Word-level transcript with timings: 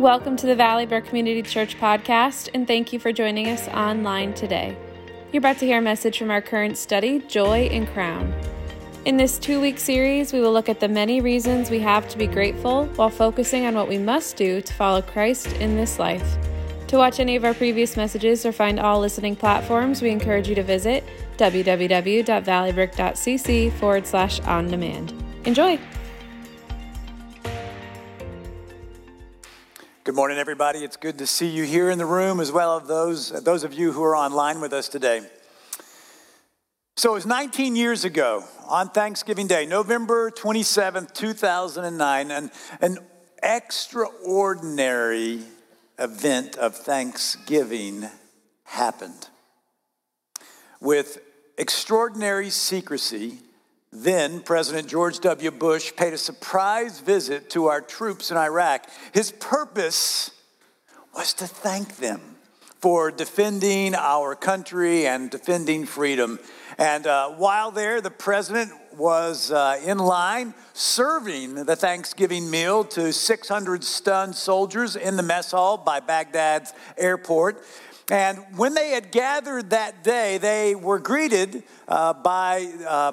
Welcome 0.00 0.36
to 0.36 0.46
the 0.46 0.56
Valley 0.56 0.86
Brook 0.86 1.04
Community 1.04 1.42
Church 1.42 1.78
podcast, 1.78 2.48
and 2.54 2.66
thank 2.66 2.90
you 2.90 2.98
for 2.98 3.12
joining 3.12 3.48
us 3.48 3.68
online 3.68 4.32
today. 4.32 4.74
You're 5.30 5.40
about 5.40 5.58
to 5.58 5.66
hear 5.66 5.76
a 5.76 5.82
message 5.82 6.16
from 6.16 6.30
our 6.30 6.40
current 6.40 6.78
study, 6.78 7.18
Joy 7.28 7.68
and 7.70 7.86
Crown. 7.86 8.32
In 9.04 9.18
this 9.18 9.38
two 9.38 9.60
week 9.60 9.78
series, 9.78 10.32
we 10.32 10.40
will 10.40 10.54
look 10.54 10.70
at 10.70 10.80
the 10.80 10.88
many 10.88 11.20
reasons 11.20 11.68
we 11.68 11.80
have 11.80 12.08
to 12.08 12.16
be 12.16 12.26
grateful 12.26 12.86
while 12.96 13.10
focusing 13.10 13.66
on 13.66 13.74
what 13.74 13.90
we 13.90 13.98
must 13.98 14.38
do 14.38 14.62
to 14.62 14.72
follow 14.72 15.02
Christ 15.02 15.52
in 15.58 15.76
this 15.76 15.98
life. 15.98 16.38
To 16.86 16.96
watch 16.96 17.20
any 17.20 17.36
of 17.36 17.44
our 17.44 17.52
previous 17.52 17.94
messages 17.94 18.46
or 18.46 18.52
find 18.52 18.80
all 18.80 19.00
listening 19.00 19.36
platforms, 19.36 20.00
we 20.00 20.08
encourage 20.08 20.48
you 20.48 20.54
to 20.54 20.62
visit 20.62 21.04
www.valleybrook.cc 21.36 23.72
forward 23.74 24.06
slash 24.06 24.40
on 24.40 24.68
demand. 24.68 25.12
Enjoy! 25.44 25.78
Good 30.10 30.16
morning, 30.16 30.38
everybody. 30.38 30.80
It's 30.80 30.96
good 30.96 31.18
to 31.18 31.26
see 31.28 31.46
you 31.46 31.62
here 31.62 31.88
in 31.88 31.96
the 31.96 32.04
room, 32.04 32.40
as 32.40 32.50
well 32.50 32.80
as 32.80 32.88
those, 32.88 33.30
those 33.44 33.62
of 33.62 33.72
you 33.72 33.92
who 33.92 34.02
are 34.02 34.16
online 34.16 34.60
with 34.60 34.72
us 34.72 34.88
today. 34.88 35.20
So 36.96 37.12
it 37.12 37.14
was 37.14 37.26
19 37.26 37.76
years 37.76 38.04
ago 38.04 38.42
on 38.66 38.88
Thanksgiving 38.88 39.46
Day, 39.46 39.66
November 39.66 40.32
27th, 40.32 41.14
2009, 41.14 42.30
an, 42.32 42.50
an 42.80 42.98
extraordinary 43.40 45.42
event 45.96 46.56
of 46.56 46.74
Thanksgiving 46.74 48.08
happened. 48.64 49.28
With 50.80 51.20
extraordinary 51.56 52.50
secrecy, 52.50 53.38
then, 53.92 54.40
President 54.40 54.86
George 54.86 55.18
W. 55.18 55.50
Bush 55.50 55.92
paid 55.96 56.12
a 56.12 56.18
surprise 56.18 57.00
visit 57.00 57.50
to 57.50 57.66
our 57.66 57.80
troops 57.80 58.30
in 58.30 58.36
Iraq. 58.36 58.88
His 59.12 59.32
purpose 59.32 60.30
was 61.12 61.34
to 61.34 61.46
thank 61.48 61.96
them 61.96 62.36
for 62.80 63.10
defending 63.10 63.96
our 63.96 64.36
country 64.36 65.08
and 65.08 65.28
defending 65.28 65.86
freedom. 65.86 66.38
And 66.78 67.04
uh, 67.06 67.30
while 67.30 67.72
there, 67.72 68.00
the 68.00 68.12
president 68.12 68.70
was 68.96 69.50
uh, 69.50 69.80
in 69.84 69.98
line 69.98 70.54
serving 70.72 71.64
the 71.64 71.74
Thanksgiving 71.74 72.48
meal 72.48 72.84
to 72.84 73.12
600 73.12 73.82
stunned 73.82 74.36
soldiers 74.36 74.94
in 74.94 75.16
the 75.16 75.22
mess 75.24 75.50
hall 75.50 75.76
by 75.76 75.98
Baghdad's 75.98 76.72
airport. 76.96 77.62
And 78.08 78.38
when 78.56 78.74
they 78.74 78.90
had 78.90 79.10
gathered 79.10 79.70
that 79.70 80.04
day, 80.04 80.38
they 80.38 80.76
were 80.76 81.00
greeted 81.00 81.64
uh, 81.88 82.12
by 82.12 82.72
uh, 82.86 83.12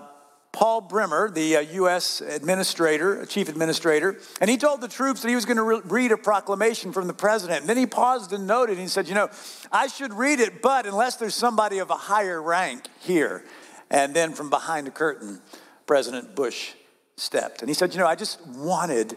Paul 0.57 0.81
Bremer, 0.81 1.29
the 1.29 1.57
uh, 1.57 1.59
U.S. 1.59 2.19
administrator, 2.19 3.27
chief 3.27 3.47
administrator, 3.47 4.17
and 4.41 4.49
he 4.49 4.57
told 4.57 4.81
the 4.81 4.87
troops 4.87 5.21
that 5.21 5.29
he 5.29 5.35
was 5.35 5.45
going 5.45 5.57
to 5.57 5.63
re- 5.63 5.81
read 5.85 6.11
a 6.11 6.17
proclamation 6.17 6.91
from 6.91 7.05
the 7.05 7.13
president. 7.13 7.59
And 7.59 7.69
then 7.69 7.77
he 7.77 7.85
paused 7.85 8.33
and 8.33 8.47
noted, 8.47 8.71
and 8.71 8.81
he 8.81 8.87
said, 8.87 9.07
You 9.07 9.13
know, 9.13 9.29
I 9.71 9.85
should 9.85 10.11
read 10.15 10.39
it, 10.39 10.63
but 10.63 10.87
unless 10.87 11.17
there's 11.17 11.35
somebody 11.35 11.77
of 11.77 11.91
a 11.91 11.95
higher 11.95 12.41
rank 12.41 12.87
here. 13.01 13.43
And 13.91 14.15
then 14.15 14.33
from 14.33 14.49
behind 14.49 14.87
the 14.87 14.91
curtain, 14.91 15.41
President 15.85 16.33
Bush 16.35 16.71
stepped. 17.17 17.61
And 17.61 17.69
he 17.69 17.75
said, 17.75 17.93
You 17.93 17.99
know, 17.99 18.07
I 18.07 18.15
just 18.15 18.43
wanted 18.47 19.15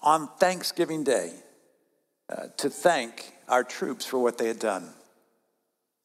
on 0.00 0.26
Thanksgiving 0.38 1.04
Day 1.04 1.34
uh, 2.30 2.46
to 2.56 2.70
thank 2.70 3.34
our 3.46 3.62
troops 3.62 4.06
for 4.06 4.18
what 4.18 4.38
they 4.38 4.48
had 4.48 4.58
done. 4.58 4.88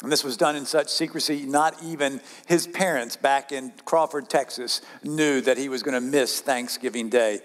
And 0.03 0.11
this 0.11 0.23
was 0.23 0.37
done 0.37 0.55
in 0.55 0.65
such 0.65 0.89
secrecy, 0.89 1.45
not 1.45 1.81
even 1.81 2.21
his 2.45 2.67
parents 2.67 3.15
back 3.15 3.51
in 3.51 3.73
Crawford, 3.83 4.29
Texas, 4.29 4.81
knew 5.03 5.41
that 5.41 5.57
he 5.57 5.69
was 5.69 5.81
going 5.81 5.95
to 5.95 6.01
miss 6.01 6.39
Thanksgiving 6.39 7.09
Day. 7.09 7.39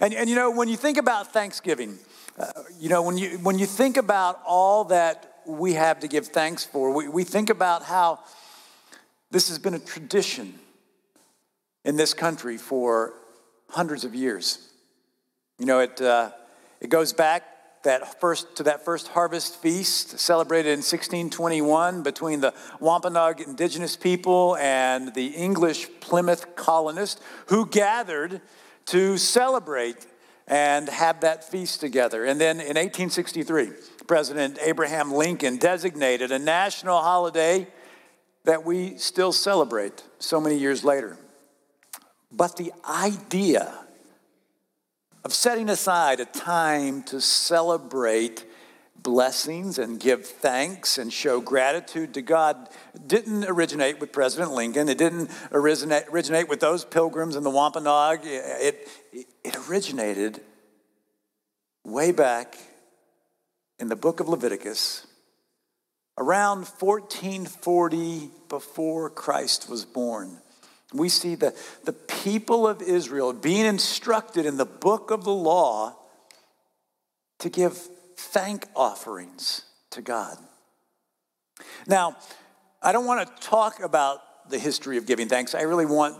And, 0.00 0.14
and 0.14 0.30
you 0.30 0.36
know, 0.36 0.50
when 0.50 0.68
you 0.68 0.76
think 0.76 0.98
about 0.98 1.32
Thanksgiving, 1.32 1.98
uh, 2.38 2.52
you 2.78 2.88
know, 2.88 3.02
when 3.02 3.18
you, 3.18 3.38
when 3.38 3.58
you 3.58 3.66
think 3.66 3.96
about 3.96 4.40
all 4.46 4.84
that 4.84 5.40
we 5.46 5.72
have 5.72 6.00
to 6.00 6.08
give 6.08 6.28
thanks 6.28 6.64
for, 6.64 6.92
we, 6.92 7.08
we 7.08 7.24
think 7.24 7.50
about 7.50 7.82
how 7.82 8.20
this 9.32 9.48
has 9.48 9.58
been 9.58 9.74
a 9.74 9.78
tradition 9.80 10.54
in 11.84 11.96
this 11.96 12.14
country 12.14 12.56
for 12.56 13.14
hundreds 13.70 14.04
of 14.04 14.14
years. 14.14 14.70
You 15.58 15.66
know, 15.66 15.80
it, 15.80 16.00
uh, 16.00 16.30
it 16.80 16.88
goes 16.88 17.12
back 17.12 17.44
that 17.86 18.20
first, 18.20 18.56
to 18.56 18.64
that 18.64 18.84
first 18.84 19.08
harvest 19.08 19.60
feast 19.62 20.18
celebrated 20.18 20.68
in 20.68 20.78
1621 20.78 22.02
between 22.02 22.40
the 22.40 22.52
Wampanoag 22.80 23.40
indigenous 23.40 23.96
people 23.96 24.56
and 24.56 25.14
the 25.14 25.28
English 25.28 25.88
Plymouth 26.00 26.56
colonists 26.56 27.20
who 27.46 27.64
gathered 27.66 28.40
to 28.86 29.16
celebrate 29.16 30.06
and 30.48 30.88
have 30.88 31.20
that 31.20 31.48
feast 31.48 31.80
together. 31.80 32.24
And 32.24 32.40
then 32.40 32.56
in 32.56 32.76
1863, 32.76 33.70
President 34.06 34.58
Abraham 34.62 35.12
Lincoln 35.12 35.56
designated 35.56 36.30
a 36.32 36.38
national 36.38 36.98
holiday 36.98 37.66
that 38.44 38.64
we 38.64 38.96
still 38.98 39.32
celebrate 39.32 40.02
so 40.18 40.40
many 40.40 40.56
years 40.56 40.84
later. 40.84 41.16
But 42.32 42.56
the 42.56 42.72
idea 42.88 43.85
of 45.26 45.34
setting 45.34 45.68
aside 45.68 46.20
a 46.20 46.24
time 46.24 47.02
to 47.02 47.20
celebrate 47.20 48.44
blessings 48.94 49.76
and 49.76 49.98
give 49.98 50.24
thanks 50.24 50.98
and 50.98 51.12
show 51.12 51.40
gratitude 51.40 52.14
to 52.14 52.22
God 52.22 52.68
didn't 53.08 53.44
originate 53.46 53.98
with 53.98 54.12
President 54.12 54.52
Lincoln. 54.52 54.88
It 54.88 54.98
didn't 54.98 55.28
originate, 55.50 56.04
originate 56.12 56.48
with 56.48 56.60
those 56.60 56.84
pilgrims 56.84 57.34
in 57.34 57.42
the 57.42 57.50
Wampanoag. 57.50 58.20
It, 58.22 58.88
it, 59.12 59.26
it 59.42 59.56
originated 59.68 60.42
way 61.84 62.12
back 62.12 62.56
in 63.80 63.88
the 63.88 63.96
book 63.96 64.20
of 64.20 64.28
Leviticus 64.28 65.08
around 66.16 66.58
1440 66.58 68.30
before 68.48 69.10
Christ 69.10 69.68
was 69.68 69.84
born 69.84 70.38
we 70.92 71.08
see 71.08 71.34
the, 71.34 71.54
the 71.84 71.92
people 71.92 72.66
of 72.66 72.80
Israel 72.80 73.32
being 73.32 73.66
instructed 73.66 74.46
in 74.46 74.56
the 74.56 74.64
book 74.64 75.10
of 75.10 75.24
the 75.24 75.34
law 75.34 75.96
to 77.40 77.50
give 77.50 77.76
thank 78.16 78.66
offerings 78.74 79.62
to 79.90 80.00
God. 80.00 80.38
Now, 81.86 82.16
I 82.82 82.92
don't 82.92 83.06
want 83.06 83.26
to 83.26 83.42
talk 83.42 83.80
about 83.80 84.48
the 84.48 84.58
history 84.58 84.96
of 84.96 85.06
giving 85.06 85.28
thanks. 85.28 85.54
I 85.54 85.62
really 85.62 85.86
want 85.86 86.16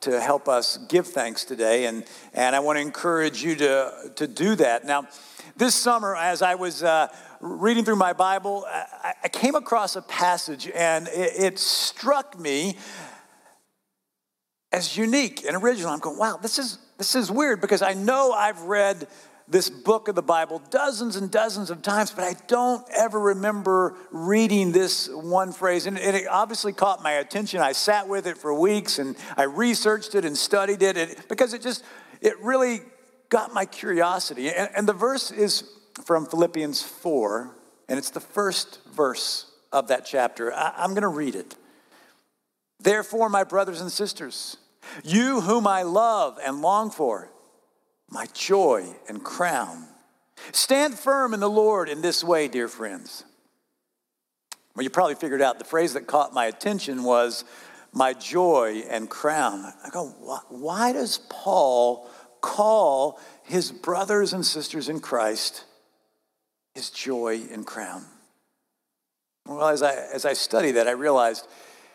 to 0.00 0.20
help 0.20 0.48
us 0.48 0.78
give 0.88 1.06
thanks 1.06 1.44
today, 1.44 1.86
and, 1.86 2.04
and 2.32 2.54
I 2.54 2.60
want 2.60 2.76
to 2.76 2.80
encourage 2.80 3.42
you 3.42 3.54
to, 3.56 4.12
to 4.16 4.26
do 4.26 4.54
that. 4.56 4.84
Now, 4.84 5.08
this 5.56 5.74
summer, 5.74 6.14
as 6.14 6.42
I 6.42 6.54
was 6.54 6.82
uh, 6.82 7.08
reading 7.40 7.84
through 7.84 7.96
my 7.96 8.12
Bible, 8.12 8.64
I, 8.68 9.14
I, 9.24 9.28
came 9.28 9.54
across 9.54 9.96
a 9.96 10.02
passage, 10.02 10.70
and 10.74 11.08
it, 11.08 11.32
it 11.38 11.58
struck 11.58 12.38
me 12.38 12.76
as 14.76 14.94
unique 14.94 15.42
and 15.46 15.56
original. 15.56 15.90
I'm 15.90 16.00
going, 16.00 16.18
wow, 16.18 16.36
this 16.36 16.58
is, 16.58 16.78
this 16.98 17.14
is 17.14 17.30
weird 17.30 17.62
because 17.62 17.80
I 17.80 17.94
know 17.94 18.32
I've 18.32 18.60
read 18.60 19.08
this 19.48 19.70
book 19.70 20.08
of 20.08 20.14
the 20.14 20.22
Bible 20.22 20.60
dozens 20.70 21.16
and 21.16 21.30
dozens 21.30 21.70
of 21.70 21.80
times, 21.80 22.10
but 22.10 22.24
I 22.24 22.34
don't 22.46 22.86
ever 22.94 23.18
remember 23.18 23.94
reading 24.10 24.72
this 24.72 25.08
one 25.08 25.52
phrase. 25.52 25.86
And 25.86 25.96
it 25.96 26.26
obviously 26.28 26.74
caught 26.74 27.02
my 27.02 27.12
attention. 27.12 27.60
I 27.60 27.72
sat 27.72 28.06
with 28.06 28.26
it 28.26 28.36
for 28.36 28.52
weeks 28.52 28.98
and 28.98 29.16
I 29.34 29.44
researched 29.44 30.14
it 30.14 30.26
and 30.26 30.36
studied 30.36 30.82
it, 30.82 30.98
it 30.98 31.26
because 31.26 31.54
it 31.54 31.62
just, 31.62 31.82
it 32.20 32.38
really 32.42 32.80
got 33.30 33.54
my 33.54 33.64
curiosity. 33.64 34.50
And, 34.50 34.68
and 34.76 34.86
the 34.86 34.92
verse 34.92 35.30
is 35.30 35.64
from 36.04 36.26
Philippians 36.26 36.82
4, 36.82 37.50
and 37.88 37.98
it's 37.98 38.10
the 38.10 38.20
first 38.20 38.80
verse 38.94 39.50
of 39.72 39.88
that 39.88 40.04
chapter. 40.04 40.52
I, 40.52 40.74
I'm 40.76 40.90
going 40.90 41.00
to 41.00 41.08
read 41.08 41.34
it. 41.34 41.54
Therefore, 42.78 43.30
my 43.30 43.42
brothers 43.42 43.80
and 43.80 43.90
sisters, 43.90 44.58
you 45.04 45.40
whom 45.40 45.66
I 45.66 45.82
love 45.82 46.38
and 46.44 46.62
long 46.62 46.90
for, 46.90 47.30
my 48.10 48.26
joy 48.32 48.86
and 49.08 49.22
crown. 49.22 49.86
Stand 50.52 50.94
firm 50.94 51.34
in 51.34 51.40
the 51.40 51.50
Lord 51.50 51.88
in 51.88 52.02
this 52.02 52.22
way, 52.22 52.48
dear 52.48 52.68
friends. 52.68 53.24
Well, 54.74 54.84
you 54.84 54.90
probably 54.90 55.14
figured 55.14 55.40
out 55.40 55.58
the 55.58 55.64
phrase 55.64 55.94
that 55.94 56.06
caught 56.06 56.34
my 56.34 56.46
attention 56.46 57.02
was 57.02 57.44
my 57.92 58.12
joy 58.12 58.84
and 58.90 59.08
crown. 59.08 59.72
I 59.82 59.88
go, 59.88 60.08
why 60.50 60.92
does 60.92 61.18
Paul 61.30 62.10
call 62.42 63.18
his 63.44 63.72
brothers 63.72 64.34
and 64.34 64.44
sisters 64.44 64.88
in 64.88 65.00
Christ 65.00 65.64
his 66.74 66.90
joy 66.90 67.40
and 67.50 67.66
crown? 67.66 68.04
Well, 69.46 69.68
as 69.68 69.82
I, 69.82 69.94
as 70.12 70.26
I 70.26 70.34
study 70.34 70.72
that, 70.72 70.86
I 70.86 70.92
realized 70.92 71.46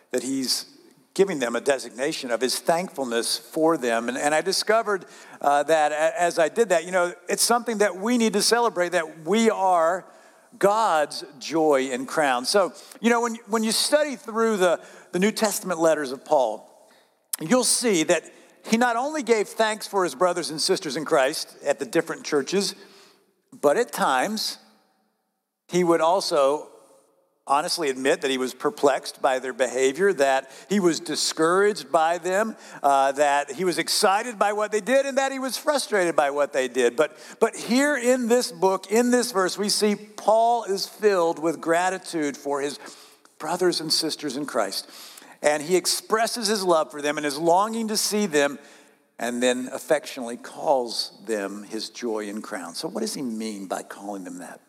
that 0.09 0.23
he's 0.23 0.65
giving 1.13 1.39
them 1.39 1.55
a 1.55 1.61
designation 1.61 2.31
of 2.31 2.41
his 2.41 2.59
thankfulness 2.59 3.37
for 3.37 3.77
them. 3.77 4.07
And, 4.07 4.17
and 4.17 4.33
I 4.33 4.41
discovered 4.41 5.05
uh, 5.41 5.63
that 5.63 5.91
as 5.91 6.39
I 6.39 6.49
did 6.49 6.69
that, 6.69 6.85
you 6.85 6.91
know, 6.91 7.13
it's 7.27 7.43
something 7.43 7.79
that 7.79 7.97
we 7.97 8.17
need 8.17 8.33
to 8.33 8.41
celebrate 8.41 8.93
that 8.93 9.25
we 9.25 9.49
are 9.49 10.05
God's 10.57 11.23
joy 11.39 11.89
and 11.91 12.07
crown. 12.07 12.45
So, 12.45 12.73
you 13.01 13.09
know, 13.09 13.21
when, 13.21 13.35
when 13.47 13.63
you 13.63 13.71
study 13.71 14.15
through 14.15 14.57
the, 14.57 14.79
the 15.11 15.19
New 15.19 15.31
Testament 15.31 15.79
letters 15.79 16.11
of 16.11 16.23
Paul, 16.23 16.89
you'll 17.39 17.63
see 17.63 18.03
that 18.03 18.23
he 18.69 18.77
not 18.77 18.95
only 18.95 19.23
gave 19.23 19.47
thanks 19.47 19.87
for 19.87 20.03
his 20.03 20.15
brothers 20.15 20.49
and 20.49 20.61
sisters 20.61 20.95
in 20.95 21.03
Christ 21.03 21.57
at 21.65 21.79
the 21.79 21.85
different 21.85 22.23
churches, 22.23 22.75
But 23.59 23.77
at 23.77 23.91
times, 23.91 24.57
he 25.67 25.83
would 25.83 26.01
also 26.01 26.69
honestly 27.51 27.89
admit 27.89 28.21
that 28.21 28.31
he 28.31 28.37
was 28.37 28.53
perplexed 28.53 29.21
by 29.21 29.37
their 29.37 29.51
behavior, 29.51 30.13
that 30.13 30.49
he 30.69 30.79
was 30.79 31.01
discouraged 31.01 31.91
by 31.91 32.17
them, 32.17 32.55
uh, 32.81 33.11
that 33.11 33.51
he 33.51 33.65
was 33.65 33.77
excited 33.77 34.39
by 34.39 34.53
what 34.53 34.71
they 34.71 34.79
did, 34.79 35.05
and 35.05 35.17
that 35.17 35.33
he 35.33 35.37
was 35.37 35.57
frustrated 35.57 36.15
by 36.15 36.29
what 36.29 36.53
they 36.53 36.69
did. 36.69 36.95
But, 36.95 37.17
but 37.41 37.53
here 37.53 37.97
in 37.97 38.29
this 38.29 38.53
book, 38.53 38.89
in 38.89 39.11
this 39.11 39.33
verse, 39.33 39.57
we 39.57 39.67
see 39.67 39.95
Paul 39.95 40.63
is 40.63 40.87
filled 40.87 41.39
with 41.39 41.59
gratitude 41.59 42.37
for 42.37 42.61
his 42.61 42.79
brothers 43.37 43.81
and 43.81 43.91
sisters 43.91 44.37
in 44.37 44.45
Christ. 44.45 44.89
And 45.41 45.61
he 45.61 45.75
expresses 45.75 46.47
his 46.47 46.63
love 46.63 46.89
for 46.89 47.01
them 47.01 47.17
and 47.17 47.25
his 47.25 47.37
longing 47.37 47.89
to 47.89 47.97
see 47.97 48.27
them, 48.27 48.59
and 49.19 49.43
then 49.43 49.69
affectionately 49.73 50.37
calls 50.37 51.11
them 51.25 51.63
his 51.63 51.89
joy 51.89 52.29
and 52.29 52.41
crown. 52.41 52.75
So, 52.75 52.87
what 52.87 53.01
does 53.01 53.13
he 53.13 53.21
mean 53.21 53.67
by 53.67 53.83
calling 53.83 54.23
them 54.23 54.37
that? 54.37 54.61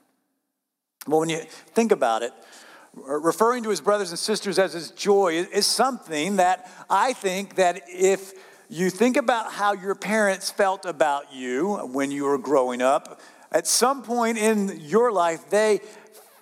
Well, 1.07 1.21
when 1.21 1.29
you 1.29 1.41
think 1.75 1.93
about 1.93 2.23
it, 2.23 2.33
Uh, 2.95 3.15
referring 3.21 3.63
to 3.63 3.71
his 3.71 3.81
brothers 3.81 4.11
and 4.11 4.19
sisters 4.19 4.59
as 4.59 4.75
his 4.75 4.91
joy 4.91 5.47
is 5.51 5.65
something 5.65 6.37
that 6.37 6.71
I 6.91 7.15
think 7.15 7.55
that 7.55 7.83
if 7.89 8.35
you 8.69 8.91
think 8.91 9.17
about 9.17 9.51
how 9.51 9.73
your 9.73 9.95
parents 9.95 10.51
felt 10.51 10.85
about 10.85 11.33
you 11.33 11.77
when 11.93 12.11
you 12.11 12.25
were 12.25 12.37
growing 12.37 12.83
up, 12.83 13.21
at 13.51 13.67
some 13.67 14.03
point 14.03 14.37
in 14.37 14.79
your 14.81 15.11
life, 15.11 15.49
they 15.49 15.81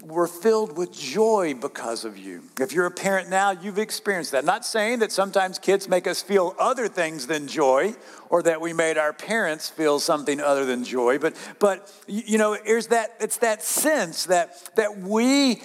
were 0.02 0.26
filled 0.26 0.76
with 0.76 0.92
joy 0.92 1.54
because 1.54 2.04
of 2.04 2.18
you. 2.18 2.42
If 2.58 2.72
you're 2.72 2.86
a 2.86 2.90
parent 2.90 3.28
now, 3.28 3.50
you've 3.50 3.78
experienced 3.78 4.32
that. 4.32 4.44
Not 4.44 4.64
saying 4.64 5.00
that 5.00 5.12
sometimes 5.12 5.58
kids 5.58 5.88
make 5.88 6.06
us 6.06 6.22
feel 6.22 6.56
other 6.58 6.88
things 6.88 7.26
than 7.26 7.46
joy 7.46 7.94
or 8.28 8.42
that 8.42 8.60
we 8.60 8.72
made 8.72 8.96
our 8.98 9.12
parents 9.12 9.68
feel 9.68 10.00
something 10.00 10.40
other 10.40 10.64
than 10.64 10.84
joy, 10.84 11.18
but 11.18 11.36
but 11.58 11.92
you 12.08 12.38
know, 12.38 12.56
there's 12.64 12.88
that 12.88 13.10
it's 13.20 13.38
that 13.38 13.62
sense 13.62 14.26
that 14.26 14.74
that 14.76 14.98
we 14.98 15.62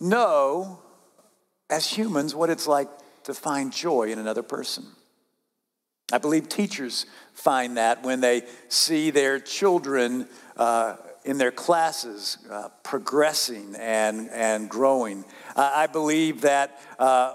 know 0.00 0.80
as 1.68 1.86
humans 1.86 2.34
what 2.34 2.50
it's 2.50 2.66
like 2.66 2.88
to 3.24 3.34
find 3.34 3.72
joy 3.72 4.10
in 4.10 4.18
another 4.18 4.42
person. 4.42 4.84
I 6.12 6.18
believe 6.18 6.48
teachers 6.48 7.06
find 7.34 7.76
that 7.76 8.02
when 8.02 8.20
they 8.20 8.42
see 8.68 9.10
their 9.10 9.38
children 9.38 10.26
uh, 10.56 10.96
in 11.24 11.38
their 11.38 11.52
classes 11.52 12.38
uh, 12.50 12.70
progressing 12.82 13.76
and, 13.78 14.28
and 14.30 14.68
growing. 14.68 15.24
I 15.54 15.86
believe 15.86 16.40
that 16.40 16.80
uh, 16.98 17.34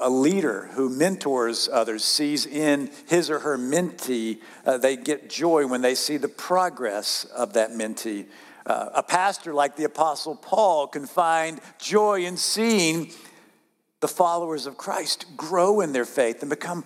a 0.00 0.10
leader 0.10 0.70
who 0.72 0.88
mentors 0.88 1.68
others 1.68 2.04
sees 2.04 2.46
in 2.46 2.90
his 3.06 3.30
or 3.30 3.40
her 3.40 3.56
mentee, 3.56 4.38
uh, 4.64 4.78
they 4.78 4.96
get 4.96 5.30
joy 5.30 5.66
when 5.66 5.82
they 5.82 5.94
see 5.94 6.16
the 6.16 6.28
progress 6.28 7.24
of 7.24 7.52
that 7.52 7.70
mentee. 7.70 8.26
Uh, 8.68 8.90
a 8.96 9.02
pastor 9.02 9.54
like 9.54 9.76
the 9.76 9.84
Apostle 9.84 10.36
Paul 10.36 10.86
can 10.88 11.06
find 11.06 11.58
joy 11.78 12.26
in 12.26 12.36
seeing 12.36 13.10
the 14.00 14.08
followers 14.08 14.66
of 14.66 14.76
Christ 14.76 15.24
grow 15.38 15.80
in 15.80 15.92
their 15.92 16.04
faith 16.04 16.42
and 16.42 16.50
become 16.50 16.84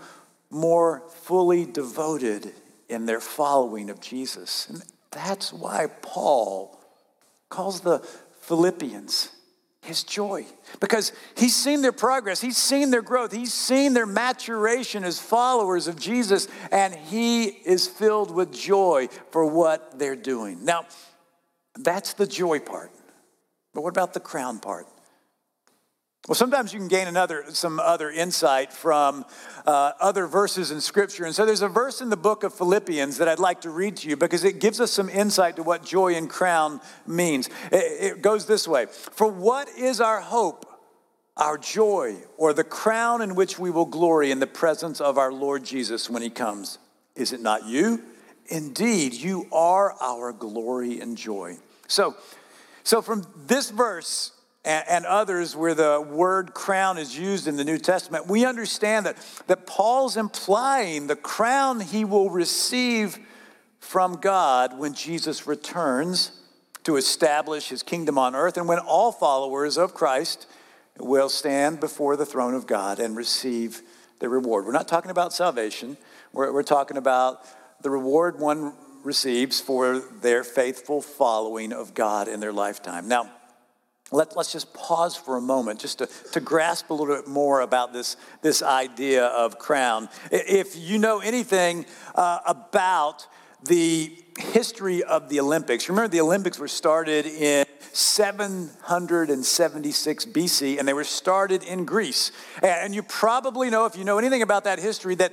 more 0.49 1.03
fully 1.09 1.67
devoted 1.67 2.53
in 2.89 3.07
their 3.07 3.21
following 3.21 3.91
of 3.91 4.01
Jesus. 4.01 4.69
And 4.71 4.83
that's 5.11 5.53
why 5.53 5.89
Paul 6.03 6.79
calls 7.49 7.81
the 7.81 7.99
Philippians 8.43 9.31
his 9.83 10.05
joy 10.05 10.47
because 10.79 11.11
he's 11.37 11.57
seen 11.57 11.83
their 11.83 11.91
progress, 11.91 12.41
he's 12.41 12.57
seen 12.57 12.91
their 12.91 13.03
growth, 13.03 13.33
he's 13.33 13.53
seen 13.53 13.93
their 13.93 14.07
maturation 14.07 15.03
as 15.03 15.19
followers 15.19 15.89
of 15.89 15.99
Jesus, 15.99 16.47
and 16.71 16.95
he 16.95 17.47
is 17.47 17.89
filled 17.89 18.31
with 18.31 18.53
joy 18.53 19.09
for 19.33 19.45
what 19.45 19.99
they're 19.99 20.15
doing. 20.15 20.65
Now, 20.65 20.87
that's 21.79 22.15
the 22.15 22.27
joy 22.27 22.59
part. 22.61 22.91
But 23.75 23.83
what 23.83 23.91
about 23.91 24.15
the 24.15 24.21
crown 24.21 24.59
part? 24.59 24.87
Well, 26.29 26.37
sometimes 26.37 26.73
you 26.73 26.79
can 26.79 26.87
gain 26.87 27.09
another, 27.09 27.45
some 27.49 27.81
other 27.81 28.09
insight 28.09 28.73
from 28.73 29.25
uh, 29.67 29.93
other 30.01 30.29
verses 30.29 30.71
in 30.71 30.81
Scripture. 30.81 31.25
And 31.25 31.35
so 31.35 31.45
there's 31.45 31.63
a 31.63 31.69
verse 31.69 32.01
in 32.01 32.11
the 32.11 32.17
book 32.17 32.45
of 32.45 32.55
Philippians 32.55 33.19
that 33.19 33.27
I'd 33.27 33.41
like 33.41 33.63
to 33.63 33.71
read 33.71 33.97
to 33.99 34.09
you 34.09 34.17
because 34.17 34.45
it 34.45 34.61
gives 34.61 34.81
us 34.81 34.93
some 34.93 35.09
insight 35.09 35.57
to 35.57 35.65
what 35.65 35.85
joy 35.85 36.15
and 36.15 36.31
crown 36.31 36.81
means. 37.09 37.49
It, 37.73 38.17
it 38.17 38.23
goes 38.23 38.47
this 38.47 38.69
way 38.69 38.87
For 38.87 39.27
what 39.27 39.69
is 39.71 40.01
our 40.01 40.21
hope, 40.21 40.65
our 41.37 41.59
joy, 41.59 42.15
or 42.37 42.53
the 42.53 42.63
crown 42.63 43.21
in 43.21 43.35
which 43.35 43.59
we 43.59 43.71
will 43.71 43.87
glory 43.87 44.31
in 44.31 44.39
the 44.39 44.47
presence 44.47 45.01
of 45.01 45.19
our 45.19 45.33
Lord 45.33 45.65
Jesus 45.65 46.09
when 46.09 46.23
he 46.23 46.31
comes? 46.31 46.79
Is 47.17 47.33
it 47.33 47.41
not 47.41 47.67
you? 47.67 48.01
Indeed, 48.47 49.15
you 49.15 49.47
are 49.53 49.95
our 50.01 50.33
glory 50.33 51.01
and 51.01 51.17
joy. 51.17 51.57
So, 51.87 52.17
so 52.85 53.03
from 53.03 53.27
this 53.47 53.71
verse 53.71 54.33
and, 54.65 54.85
and 54.89 55.07
others 55.07 55.57
where 55.57 55.75
the 55.75 56.01
word 56.01 56.55
crown 56.55 56.99
is 56.99 57.19
used 57.19 57.47
in 57.47 57.57
the 57.57 57.65
New 57.65 57.79
Testament, 57.79 58.27
we 58.27 58.45
understand 58.45 59.07
that, 59.07 59.17
that 59.47 59.67
Paul's 59.67 60.17
implying 60.17 61.07
the 61.07 61.17
crown 61.17 61.81
he 61.81 62.05
will 62.05 62.31
receive 62.31 63.19
from 63.79 64.17
God 64.17 64.79
when 64.79 64.95
Jesus 64.95 65.47
returns 65.47 66.33
to 66.85 66.97
establish 66.97 67.69
his 67.69 67.83
kingdom 67.83 68.19
on 68.19 68.35
earth 68.35 68.57
and 68.57 68.69
when 68.69 68.79
all 68.79 69.13
followers 69.13 69.77
of 69.77 69.95
Christ 69.95 70.47
will 70.99 71.29
stand 71.29 71.81
before 71.81 72.17
the 72.17 72.27
throne 72.27 72.55
of 72.55 72.67
God 72.67 72.99
and 72.99 73.17
receive 73.17 73.83
the 74.19 74.29
reward. 74.29 74.65
We're 74.67 74.73
not 74.73 74.89
talking 74.89 75.11
about 75.11 75.33
salvation, 75.33 75.97
we're, 76.33 76.53
we're 76.53 76.63
talking 76.63 76.97
about 76.97 77.45
the 77.83 77.91
reward 77.91 78.39
one 78.39 78.75
receives 79.03 79.61
for 79.61 79.99
their 79.99 80.45
faithful 80.45 81.03
following 81.03 81.73
of 81.73 81.95
God 81.95 82.29
in 82.29 82.39
their 82.41 82.53
lifetime. 82.53 83.09
Now, 83.09 83.31
let, 84.13 84.37
us 84.37 84.53
just 84.53 84.73
pause 84.75 85.17
for 85.17 85.39
a 85.39 85.41
moment 85.41 85.81
just 85.81 85.99
to, 85.99 86.07
to 86.33 86.41
grasp 86.41 86.91
a 86.91 86.95
little 86.95 87.17
bit 87.17 87.27
more 87.27 87.63
about 87.63 87.95
this, 87.95 88.19
this 88.43 88.63
idea 88.63 89.25
of 89.27 89.59
crown. 89.59 90.09
If 90.31 90.77
you 90.77 90.99
know 90.99 91.21
anything 91.21 91.87
uh, 92.15 92.41
about 92.47 93.27
the 93.65 94.15
history 94.39 95.03
of 95.03 95.31
the 95.31 95.41
Olympics, 95.41 95.89
remember 95.89 96.09
the 96.09 96.21
Olympics 96.21 96.59
were 96.59 96.69
started 96.69 97.25
in 97.27 97.65
776 97.93 100.27
BC 100.27 100.79
and 100.79 100.87
they 100.87 100.93
were 100.93 101.05
started 101.05 101.63
in 101.63 101.87
Greece. 101.87 102.33
And 102.63 102.95
you 102.95 103.03
probably 103.03 103.71
know, 103.71 103.87
if 103.87 103.97
you 103.97 104.05
know 104.05 104.19
anything 104.19 104.43
about 104.43 104.65
that 104.65 104.79
history, 104.79 105.15
that 105.17 105.33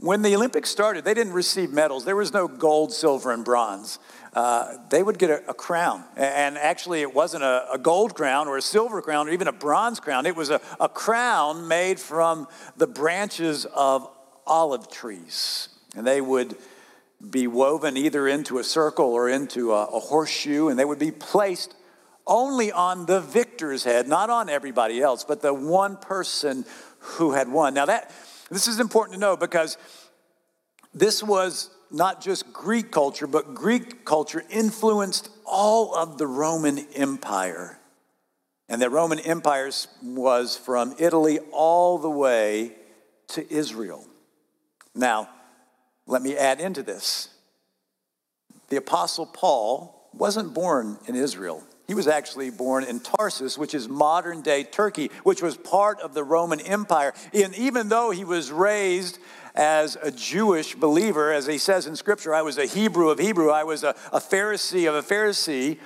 when 0.00 0.22
the 0.22 0.34
Olympics 0.34 0.70
started, 0.70 1.04
they 1.04 1.12
didn't 1.12 1.34
receive 1.34 1.72
medals. 1.72 2.04
There 2.06 2.16
was 2.16 2.32
no 2.32 2.48
gold, 2.48 2.92
silver, 2.92 3.32
and 3.32 3.44
bronze. 3.44 3.98
Uh, 4.32 4.76
they 4.88 5.02
would 5.02 5.18
get 5.18 5.28
a, 5.28 5.50
a, 5.50 5.54
crown. 5.54 6.04
And 6.16 6.56
actually, 6.56 7.02
it 7.02 7.12
wasn't 7.12 7.42
a, 7.42 7.72
a, 7.72 7.78
gold 7.78 8.14
crown 8.14 8.48
or 8.48 8.56
a 8.56 8.62
silver 8.62 9.02
crown 9.02 9.28
or 9.28 9.32
even 9.32 9.48
a 9.48 9.52
bronze 9.52 10.00
crown. 10.00 10.24
It 10.24 10.36
was 10.36 10.50
a, 10.50 10.60
a 10.78 10.88
crown 10.88 11.68
made 11.68 12.00
from 12.00 12.46
the 12.76 12.86
branches 12.86 13.66
of 13.66 14.08
olive 14.46 14.90
trees. 14.90 15.68
And 15.94 16.06
they 16.06 16.20
would 16.20 16.56
be 17.28 17.46
woven 17.46 17.96
either 17.96 18.26
into 18.26 18.58
a 18.58 18.64
circle 18.64 19.06
or 19.06 19.28
into 19.28 19.72
a, 19.72 19.84
a 19.86 19.98
horseshoe, 19.98 20.68
and 20.68 20.78
they 20.78 20.84
would 20.84 20.98
be 20.98 21.10
placed 21.10 21.74
only 22.26 22.72
on 22.72 23.06
the 23.06 23.20
victor's 23.20 23.84
head, 23.84 24.08
not 24.08 24.30
on 24.30 24.48
everybody 24.48 25.02
else, 25.02 25.24
but 25.24 25.42
the 25.42 25.52
one 25.52 25.96
person 25.96 26.64
who 26.98 27.32
had 27.32 27.50
won. 27.50 27.74
Now, 27.74 27.86
that 27.86 28.12
this 28.50 28.66
is 28.66 28.80
important 28.80 29.14
to 29.14 29.20
know 29.20 29.36
because 29.36 29.78
this 30.92 31.22
was 31.22 31.70
not 31.90 32.20
just 32.20 32.52
Greek 32.52 32.90
culture, 32.90 33.26
but 33.26 33.54
Greek 33.54 34.04
culture 34.04 34.44
influenced 34.50 35.28
all 35.44 35.94
of 35.94 36.18
the 36.18 36.26
Roman 36.26 36.78
Empire. 36.94 37.78
And 38.68 38.80
the 38.80 38.90
Roman 38.90 39.18
Empire 39.18 39.70
was 40.02 40.56
from 40.56 40.94
Italy 40.98 41.40
all 41.52 41.98
the 41.98 42.10
way 42.10 42.72
to 43.28 43.52
Israel. 43.52 44.06
Now, 44.94 45.28
let 46.06 46.22
me 46.22 46.36
add 46.36 46.60
into 46.60 46.82
this. 46.82 47.28
The 48.68 48.76
Apostle 48.76 49.26
Paul 49.26 50.08
wasn't 50.12 50.54
born 50.54 50.98
in 51.06 51.16
Israel. 51.16 51.64
He 51.90 51.94
was 51.94 52.06
actually 52.06 52.50
born 52.50 52.84
in 52.84 53.00
Tarsus, 53.00 53.58
which 53.58 53.74
is 53.74 53.88
modern 53.88 54.42
day 54.42 54.62
Turkey, 54.62 55.10
which 55.24 55.42
was 55.42 55.56
part 55.56 55.98
of 55.98 56.14
the 56.14 56.22
Roman 56.22 56.60
Empire. 56.60 57.12
And 57.34 57.52
even 57.56 57.88
though 57.88 58.12
he 58.12 58.24
was 58.24 58.52
raised 58.52 59.18
as 59.56 59.96
a 60.00 60.12
Jewish 60.12 60.76
believer, 60.76 61.32
as 61.32 61.46
he 61.46 61.58
says 61.58 61.88
in 61.88 61.96
Scripture, 61.96 62.32
I 62.32 62.42
was 62.42 62.58
a 62.58 62.66
Hebrew 62.66 63.10
of 63.10 63.18
Hebrew, 63.18 63.50
I 63.50 63.64
was 63.64 63.82
a, 63.82 63.96
a 64.12 64.20
Pharisee 64.20 64.88
of 64.88 64.94
a 64.94 65.02
Pharisee, 65.02 65.80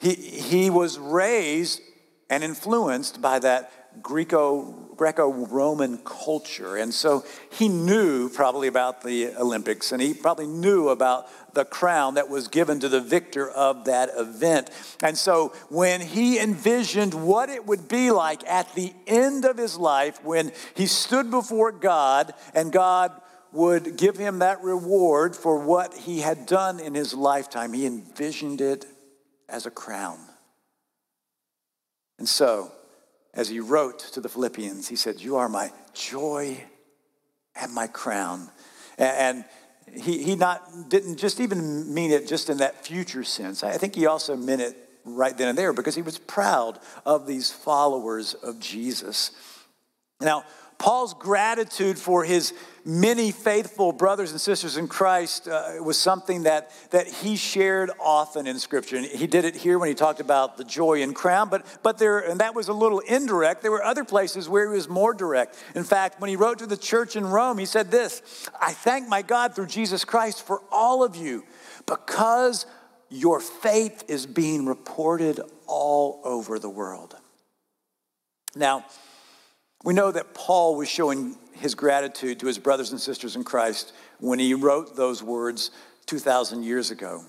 he, 0.00 0.14
he 0.14 0.70
was 0.70 0.98
raised 0.98 1.82
and 2.28 2.42
influenced 2.42 3.22
by 3.22 3.38
that 3.38 4.02
Greco 4.02 4.83
Greco 4.96 5.30
Roman 5.30 5.98
culture. 5.98 6.76
And 6.76 6.92
so 6.92 7.24
he 7.50 7.68
knew 7.68 8.28
probably 8.28 8.68
about 8.68 9.02
the 9.02 9.34
Olympics 9.36 9.92
and 9.92 10.00
he 10.00 10.14
probably 10.14 10.46
knew 10.46 10.88
about 10.88 11.26
the 11.54 11.64
crown 11.64 12.14
that 12.14 12.28
was 12.28 12.48
given 12.48 12.80
to 12.80 12.88
the 12.88 13.00
victor 13.00 13.48
of 13.48 13.84
that 13.84 14.10
event. 14.16 14.70
And 15.02 15.16
so 15.16 15.48
when 15.68 16.00
he 16.00 16.38
envisioned 16.38 17.14
what 17.14 17.48
it 17.48 17.66
would 17.66 17.88
be 17.88 18.10
like 18.10 18.46
at 18.48 18.74
the 18.74 18.92
end 19.06 19.44
of 19.44 19.56
his 19.56 19.76
life 19.76 20.22
when 20.24 20.52
he 20.74 20.86
stood 20.86 21.30
before 21.30 21.72
God 21.72 22.34
and 22.54 22.72
God 22.72 23.12
would 23.52 23.96
give 23.96 24.16
him 24.16 24.40
that 24.40 24.62
reward 24.62 25.36
for 25.36 25.58
what 25.58 25.94
he 25.94 26.20
had 26.20 26.44
done 26.44 26.80
in 26.80 26.94
his 26.94 27.14
lifetime. 27.14 27.72
He 27.72 27.86
envisioned 27.86 28.60
it 28.60 28.84
as 29.48 29.64
a 29.64 29.70
crown. 29.70 30.18
And 32.18 32.28
so, 32.28 32.72
as 33.34 33.48
he 33.48 33.60
wrote 33.60 33.98
to 34.12 34.20
the 34.20 34.28
Philippians, 34.28 34.88
he 34.88 34.96
said, 34.96 35.20
You 35.20 35.36
are 35.36 35.48
my 35.48 35.70
joy 35.92 36.62
and 37.54 37.72
my 37.72 37.86
crown. 37.86 38.50
And 38.98 39.44
he, 39.92 40.22
he 40.22 40.36
not, 40.36 40.88
didn't 40.88 41.16
just 41.16 41.40
even 41.40 41.92
mean 41.92 42.10
it 42.10 42.26
just 42.26 42.48
in 42.48 42.58
that 42.58 42.84
future 42.84 43.24
sense. 43.24 43.62
I 43.62 43.76
think 43.76 43.94
he 43.94 44.06
also 44.06 44.36
meant 44.36 44.62
it 44.62 44.76
right 45.04 45.36
then 45.36 45.48
and 45.48 45.58
there 45.58 45.72
because 45.72 45.94
he 45.94 46.02
was 46.02 46.18
proud 46.18 46.78
of 47.04 47.26
these 47.26 47.50
followers 47.50 48.34
of 48.34 48.58
Jesus. 48.60 49.30
Now, 50.20 50.44
Paul's 50.78 51.14
gratitude 51.14 51.98
for 51.98 52.24
his 52.24 52.52
many 52.84 53.30
faithful 53.30 53.92
brothers 53.92 54.32
and 54.32 54.40
sisters 54.40 54.76
in 54.76 54.88
Christ 54.88 55.48
uh, 55.48 55.74
was 55.80 55.98
something 55.98 56.42
that, 56.42 56.70
that 56.90 57.06
he 57.06 57.36
shared 57.36 57.90
often 57.98 58.46
in 58.46 58.58
Scripture. 58.58 58.96
And 58.96 59.06
he 59.06 59.26
did 59.26 59.44
it 59.44 59.56
here 59.56 59.78
when 59.78 59.88
he 59.88 59.94
talked 59.94 60.20
about 60.20 60.56
the 60.56 60.64
joy 60.64 61.02
and 61.02 61.14
crown, 61.14 61.48
but, 61.48 61.64
but 61.82 61.98
there, 61.98 62.18
and 62.18 62.40
that 62.40 62.54
was 62.54 62.68
a 62.68 62.72
little 62.72 63.00
indirect. 63.00 63.62
There 63.62 63.70
were 63.70 63.82
other 63.82 64.04
places 64.04 64.48
where 64.48 64.70
he 64.70 64.76
was 64.76 64.88
more 64.88 65.14
direct. 65.14 65.56
In 65.74 65.84
fact, 65.84 66.20
when 66.20 66.28
he 66.28 66.36
wrote 66.36 66.58
to 66.58 66.66
the 66.66 66.76
church 66.76 67.16
in 67.16 67.24
Rome, 67.24 67.58
he 67.58 67.66
said 67.66 67.90
this 67.90 68.48
I 68.60 68.72
thank 68.72 69.08
my 69.08 69.22
God 69.22 69.54
through 69.54 69.68
Jesus 69.68 70.04
Christ 70.04 70.46
for 70.46 70.60
all 70.70 71.02
of 71.02 71.16
you 71.16 71.44
because 71.86 72.66
your 73.08 73.40
faith 73.40 74.04
is 74.08 74.26
being 74.26 74.66
reported 74.66 75.40
all 75.66 76.20
over 76.24 76.58
the 76.58 76.68
world. 76.68 77.16
Now, 78.56 78.84
we 79.84 79.92
know 79.92 80.10
that 80.10 80.34
Paul 80.34 80.76
was 80.76 80.88
showing 80.88 81.36
his 81.52 81.74
gratitude 81.74 82.40
to 82.40 82.46
his 82.46 82.58
brothers 82.58 82.90
and 82.90 83.00
sisters 83.00 83.36
in 83.36 83.44
Christ 83.44 83.92
when 84.18 84.38
he 84.38 84.54
wrote 84.54 84.96
those 84.96 85.22
words 85.22 85.70
2,000 86.06 86.64
years 86.64 86.90
ago. 86.90 87.22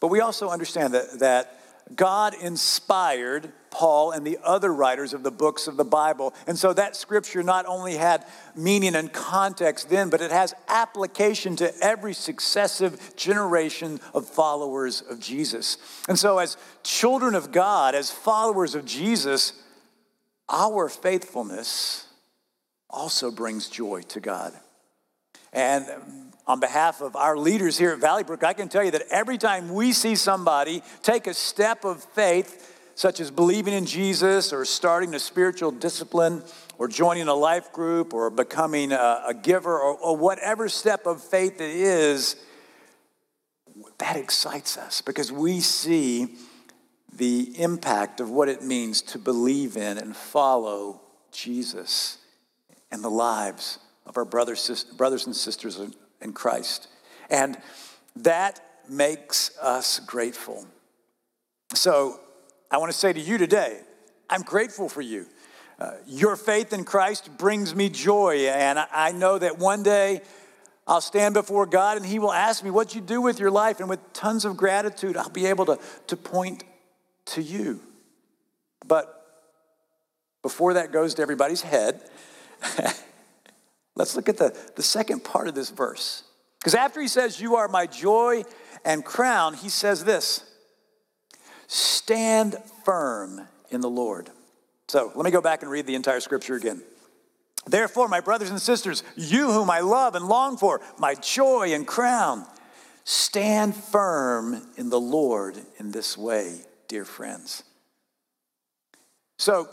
But 0.00 0.08
we 0.08 0.20
also 0.20 0.50
understand 0.50 0.94
that, 0.94 1.18
that 1.18 1.60
God 1.94 2.34
inspired 2.40 3.52
Paul 3.70 4.12
and 4.12 4.24
the 4.24 4.38
other 4.42 4.72
writers 4.72 5.12
of 5.12 5.24
the 5.24 5.30
books 5.32 5.66
of 5.66 5.76
the 5.76 5.84
Bible. 5.84 6.32
And 6.46 6.56
so 6.56 6.72
that 6.72 6.94
scripture 6.94 7.42
not 7.42 7.66
only 7.66 7.96
had 7.96 8.24
meaning 8.54 8.94
and 8.94 9.12
context 9.12 9.90
then, 9.90 10.10
but 10.10 10.20
it 10.20 10.30
has 10.30 10.54
application 10.68 11.56
to 11.56 11.74
every 11.82 12.14
successive 12.14 13.16
generation 13.16 14.00
of 14.14 14.26
followers 14.26 15.02
of 15.02 15.18
Jesus. 15.18 15.76
And 16.08 16.18
so, 16.18 16.38
as 16.38 16.56
children 16.84 17.34
of 17.34 17.50
God, 17.50 17.94
as 17.94 18.10
followers 18.10 18.74
of 18.74 18.84
Jesus, 18.84 19.52
our 20.48 20.88
faithfulness 20.88 22.06
also 22.90 23.30
brings 23.30 23.68
joy 23.68 24.02
to 24.02 24.20
God. 24.20 24.52
And 25.52 25.86
on 26.46 26.60
behalf 26.60 27.00
of 27.00 27.16
our 27.16 27.36
leaders 27.36 27.78
here 27.78 27.92
at 27.92 27.98
Valley 27.98 28.24
Brook, 28.24 28.44
I 28.44 28.52
can 28.52 28.68
tell 28.68 28.84
you 28.84 28.90
that 28.90 29.02
every 29.10 29.38
time 29.38 29.72
we 29.72 29.92
see 29.92 30.14
somebody 30.14 30.82
take 31.02 31.26
a 31.26 31.34
step 31.34 31.84
of 31.84 32.02
faith, 32.02 32.70
such 32.96 33.20
as 33.20 33.30
believing 33.30 33.74
in 33.74 33.86
Jesus 33.86 34.52
or 34.52 34.64
starting 34.64 35.14
a 35.14 35.18
spiritual 35.18 35.70
discipline 35.70 36.42
or 36.78 36.86
joining 36.86 37.28
a 37.28 37.34
life 37.34 37.72
group 37.72 38.14
or 38.14 38.30
becoming 38.30 38.92
a, 38.92 39.24
a 39.28 39.34
giver 39.34 39.78
or, 39.78 39.96
or 39.96 40.16
whatever 40.16 40.68
step 40.68 41.06
of 41.06 41.22
faith 41.22 41.60
it 41.60 41.70
is, 41.70 42.36
that 43.98 44.16
excites 44.16 44.76
us 44.76 45.00
because 45.00 45.32
we 45.32 45.60
see 45.60 46.36
the 47.16 47.60
impact 47.60 48.20
of 48.20 48.30
what 48.30 48.48
it 48.48 48.62
means 48.62 49.00
to 49.00 49.18
believe 49.18 49.76
in 49.76 49.98
and 49.98 50.16
follow 50.16 51.00
Jesus 51.30 52.18
and 52.90 53.04
the 53.04 53.10
lives 53.10 53.78
of 54.06 54.16
our 54.16 54.24
brothers, 54.24 54.84
brothers 54.96 55.26
and 55.26 55.34
sisters 55.34 55.80
in 56.20 56.32
Christ. 56.32 56.88
And 57.30 57.56
that 58.16 58.60
makes 58.88 59.56
us 59.58 60.00
grateful. 60.00 60.66
So 61.74 62.20
I 62.70 62.78
want 62.78 62.90
to 62.92 62.98
say 62.98 63.12
to 63.12 63.20
you 63.20 63.38
today, 63.38 63.80
I'm 64.28 64.42
grateful 64.42 64.88
for 64.88 65.00
you. 65.00 65.26
Uh, 65.78 65.92
your 66.06 66.36
faith 66.36 66.72
in 66.72 66.84
Christ 66.84 67.36
brings 67.36 67.74
me 67.74 67.88
joy, 67.88 68.46
and 68.48 68.78
I 68.78 69.12
know 69.12 69.38
that 69.38 69.58
one 69.58 69.82
day 69.82 70.20
I'll 70.86 71.00
stand 71.00 71.34
before 71.34 71.66
God 71.66 71.96
and 71.96 72.06
He 72.06 72.18
will 72.18 72.32
ask 72.32 72.62
me 72.62 72.70
what 72.70 72.94
you 72.94 73.00
do 73.00 73.20
with 73.20 73.40
your 73.40 73.50
life, 73.50 73.80
and 73.80 73.88
with 73.88 74.12
tons 74.12 74.44
of 74.44 74.56
gratitude, 74.56 75.16
I'll 75.16 75.30
be 75.30 75.46
able 75.46 75.66
to, 75.66 75.78
to 76.08 76.16
point 76.16 76.62
to 77.26 77.42
you. 77.42 77.80
But 78.86 79.10
before 80.42 80.74
that 80.74 80.92
goes 80.92 81.14
to 81.14 81.22
everybody's 81.22 81.62
head, 81.62 82.00
let's 83.96 84.14
look 84.14 84.28
at 84.28 84.36
the, 84.36 84.56
the 84.76 84.82
second 84.82 85.24
part 85.24 85.48
of 85.48 85.54
this 85.54 85.70
verse. 85.70 86.24
Because 86.58 86.74
after 86.74 87.00
he 87.00 87.08
says, 87.08 87.40
You 87.40 87.56
are 87.56 87.68
my 87.68 87.86
joy 87.86 88.44
and 88.84 89.04
crown, 89.04 89.54
he 89.54 89.68
says 89.68 90.04
this 90.04 90.44
Stand 91.66 92.56
firm 92.84 93.40
in 93.70 93.80
the 93.80 93.90
Lord. 93.90 94.30
So 94.88 95.10
let 95.14 95.24
me 95.24 95.30
go 95.30 95.40
back 95.40 95.62
and 95.62 95.70
read 95.70 95.86
the 95.86 95.94
entire 95.94 96.20
scripture 96.20 96.54
again. 96.54 96.82
Therefore, 97.66 98.08
my 98.08 98.20
brothers 98.20 98.50
and 98.50 98.60
sisters, 98.60 99.02
you 99.16 99.50
whom 99.50 99.70
I 99.70 99.80
love 99.80 100.14
and 100.14 100.26
long 100.26 100.58
for, 100.58 100.82
my 100.98 101.14
joy 101.14 101.72
and 101.72 101.86
crown, 101.86 102.44
stand 103.04 103.74
firm 103.74 104.62
in 104.76 104.90
the 104.90 105.00
Lord 105.00 105.56
in 105.78 105.90
this 105.90 106.18
way 106.18 106.60
dear 106.94 107.04
friends. 107.04 107.64
So, 109.36 109.68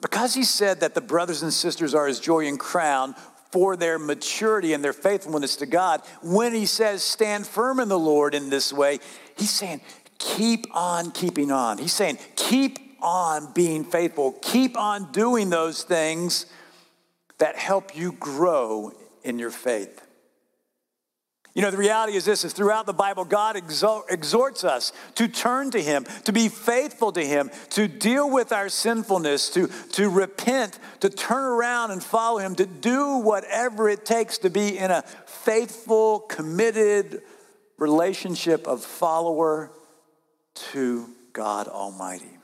because 0.00 0.32
he 0.32 0.44
said 0.44 0.78
that 0.78 0.94
the 0.94 1.00
brothers 1.00 1.42
and 1.42 1.52
sisters 1.52 1.92
are 1.92 2.06
his 2.06 2.20
joy 2.20 2.46
and 2.46 2.56
crown 2.56 3.16
for 3.50 3.74
their 3.76 3.98
maturity 3.98 4.72
and 4.72 4.84
their 4.84 4.92
faithfulness 4.92 5.56
to 5.56 5.66
God, 5.66 6.02
when 6.22 6.54
he 6.54 6.66
says 6.66 7.02
stand 7.02 7.48
firm 7.48 7.80
in 7.80 7.88
the 7.88 7.98
Lord 7.98 8.32
in 8.32 8.48
this 8.48 8.72
way, 8.72 9.00
he's 9.36 9.50
saying 9.50 9.80
keep 10.20 10.66
on 10.72 11.10
keeping 11.10 11.50
on. 11.50 11.78
He's 11.78 11.94
saying 11.94 12.18
keep 12.36 12.78
on 13.00 13.52
being 13.52 13.82
faithful, 13.84 14.30
keep 14.40 14.78
on 14.78 15.10
doing 15.10 15.50
those 15.50 15.82
things 15.82 16.46
that 17.38 17.56
help 17.56 17.96
you 17.96 18.12
grow 18.12 18.92
in 19.24 19.40
your 19.40 19.50
faith. 19.50 20.01
You 21.54 21.60
know, 21.60 21.70
the 21.70 21.76
reality 21.76 22.14
is 22.14 22.24
this 22.24 22.44
is 22.44 22.54
throughout 22.54 22.86
the 22.86 22.94
Bible, 22.94 23.26
God 23.26 23.56
exhorts 23.56 24.64
us 24.64 24.92
to 25.16 25.28
turn 25.28 25.70
to 25.72 25.82
Him, 25.82 26.06
to 26.24 26.32
be 26.32 26.48
faithful 26.48 27.12
to 27.12 27.22
Him, 27.22 27.50
to 27.70 27.88
deal 27.88 28.30
with 28.30 28.52
our 28.52 28.70
sinfulness, 28.70 29.50
to, 29.50 29.68
to 29.92 30.08
repent, 30.08 30.78
to 31.00 31.10
turn 31.10 31.44
around 31.44 31.90
and 31.90 32.02
follow 32.02 32.38
Him, 32.38 32.54
to 32.54 32.64
do 32.64 33.18
whatever 33.18 33.90
it 33.90 34.06
takes 34.06 34.38
to 34.38 34.50
be 34.50 34.78
in 34.78 34.90
a 34.90 35.02
faithful, 35.26 36.20
committed 36.20 37.20
relationship 37.76 38.66
of 38.66 38.82
follower 38.82 39.70
to 40.54 41.06
God 41.34 41.68
Almighty. 41.68 42.38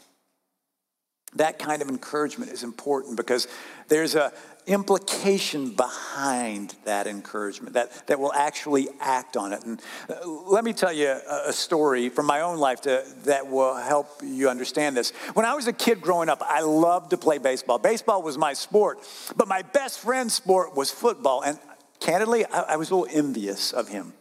That 1.37 1.59
kind 1.59 1.81
of 1.81 1.89
encouragement 1.89 2.53
is 2.53 2.63
important 2.63 3.17
because 3.17 3.49
there's 3.89 4.15
a, 4.15 4.33
implication 4.69 5.71
behind 5.71 6.75
that 6.85 7.07
encouragement 7.07 7.73
that, 7.73 8.07
that 8.07 8.21
will 8.21 8.33
actually 8.33 8.89
act 9.01 9.37
on 9.37 9.53
it. 9.53 9.65
And 9.65 9.81
uh, 10.09 10.27
let 10.27 10.63
me 10.63 10.73
tell 10.73 10.93
you 10.93 11.09
a, 11.09 11.53
story 11.53 12.09
from 12.09 12.27
my 12.27 12.43
own 12.43 12.59
life 12.59 12.83
to, 12.83 13.05
that 13.25 13.49
will 13.49 13.75
help 13.75 14.21
you 14.23 14.49
understand 14.49 14.97
this. 14.97 15.11
When 15.35 15.45
I 15.45 15.55
was 15.55 15.67
a 15.67 15.73
kid 15.73 16.01
growing 16.01 16.29
up, 16.29 16.43
I 16.43 16.61
loved 16.61 17.11
to 17.11 17.17
play 17.17 17.39
baseball. 17.39 17.79
Baseball 17.79 18.23
was 18.23 18.39
my 18.39 18.53
sport, 18.53 19.01
but 19.37 19.49
my 19.49 19.63
best 19.63 19.99
friend's 19.99 20.35
sport 20.35 20.77
was 20.77 20.91
football. 20.91 21.43
And 21.43 21.59
candidly, 21.99 22.45
I, 22.47 22.61
I 22.61 22.77
was 22.77 22.91
a 22.91 22.97
little 22.97 23.19
envious 23.19 23.73
of 23.73 23.89
him. 23.89 24.13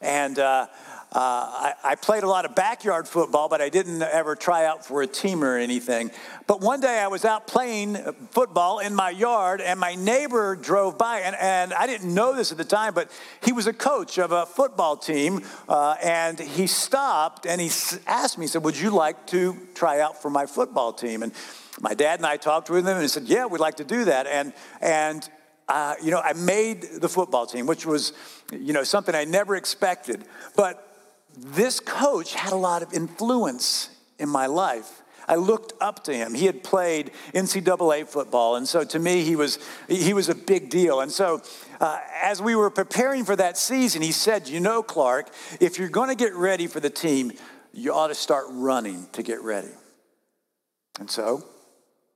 And 0.00 0.38
uh, 0.38 0.66
uh, 1.12 1.18
I, 1.18 1.74
I, 1.82 1.94
played 1.96 2.22
a 2.22 2.28
lot 2.28 2.44
of 2.44 2.54
backyard 2.54 3.08
football, 3.08 3.48
but 3.48 3.60
I 3.60 3.68
didn't 3.68 4.00
ever 4.00 4.36
try 4.36 4.64
out 4.64 4.86
for 4.86 5.02
a 5.02 5.08
team 5.08 5.42
or 5.42 5.56
anything. 5.56 6.12
But 6.46 6.60
one 6.60 6.80
day 6.80 7.00
I 7.00 7.08
was 7.08 7.24
out 7.24 7.48
playing 7.48 7.96
football 8.30 8.78
in 8.78 8.94
my 8.94 9.10
yard, 9.10 9.60
and 9.60 9.80
my 9.80 9.96
neighbor 9.96 10.54
drove 10.54 10.96
by, 10.96 11.20
and, 11.20 11.34
and 11.34 11.74
I 11.74 11.88
didn't 11.88 12.14
know 12.14 12.36
this 12.36 12.52
at 12.52 12.58
the 12.58 12.64
time, 12.64 12.94
but 12.94 13.10
he 13.44 13.50
was 13.50 13.66
a 13.66 13.72
coach 13.72 14.18
of 14.18 14.30
a 14.30 14.46
football 14.46 14.96
team, 14.96 15.42
uh, 15.68 15.96
and 16.00 16.38
he 16.38 16.68
stopped 16.68 17.44
and 17.44 17.60
he 17.60 17.70
asked 18.06 18.38
me, 18.38 18.44
he 18.44 18.48
said, 18.48 18.62
Would 18.62 18.78
you 18.78 18.90
like 18.90 19.26
to 19.28 19.56
try 19.74 19.98
out 19.98 20.22
for 20.22 20.30
my 20.30 20.46
football 20.46 20.92
team? 20.92 21.24
And 21.24 21.32
my 21.80 21.94
dad 21.94 22.20
and 22.20 22.26
I 22.26 22.36
talked 22.36 22.70
with 22.70 22.86
him 22.86 22.94
and 22.94 23.02
he 23.02 23.08
said, 23.08 23.24
Yeah, 23.24 23.46
we'd 23.46 23.58
like 23.60 23.78
to 23.78 23.84
do 23.84 24.04
that. 24.04 24.28
And, 24.28 24.52
and 24.80 25.28
uh, 25.68 25.94
you 26.02 26.10
know, 26.10 26.20
I 26.20 26.34
made 26.34 26.82
the 26.82 27.08
football 27.08 27.46
team, 27.46 27.66
which 27.66 27.86
was, 27.86 28.12
you 28.52 28.72
know, 28.72 28.82
something 28.84 29.14
I 29.14 29.24
never 29.24 29.56
expected. 29.56 30.24
But 30.56 30.86
this 31.36 31.80
coach 31.80 32.34
had 32.34 32.52
a 32.52 32.56
lot 32.56 32.82
of 32.82 32.92
influence 32.92 33.90
in 34.18 34.28
my 34.28 34.46
life. 34.46 35.02
I 35.30 35.36
looked 35.36 35.74
up 35.80 36.02
to 36.04 36.14
him. 36.14 36.34
He 36.34 36.46
had 36.46 36.64
played 36.64 37.12
NCAA 37.32 38.08
football, 38.08 38.56
and 38.56 38.66
so 38.66 38.82
to 38.82 38.98
me, 38.98 39.22
he 39.22 39.36
was, 39.36 39.60
he 39.88 40.12
was 40.12 40.28
a 40.28 40.34
big 40.34 40.70
deal. 40.70 41.00
And 41.00 41.12
so, 41.12 41.40
uh, 41.80 42.00
as 42.20 42.42
we 42.42 42.56
were 42.56 42.68
preparing 42.68 43.24
for 43.24 43.36
that 43.36 43.56
season, 43.56 44.02
he 44.02 44.10
said, 44.10 44.48
You 44.48 44.58
know, 44.58 44.82
Clark, 44.82 45.30
if 45.60 45.78
you're 45.78 45.88
going 45.88 46.08
to 46.08 46.16
get 46.16 46.34
ready 46.34 46.66
for 46.66 46.80
the 46.80 46.90
team, 46.90 47.32
you 47.72 47.94
ought 47.94 48.08
to 48.08 48.14
start 48.14 48.46
running 48.48 49.06
to 49.12 49.22
get 49.22 49.40
ready. 49.42 49.70
And 50.98 51.08
so, 51.08 51.44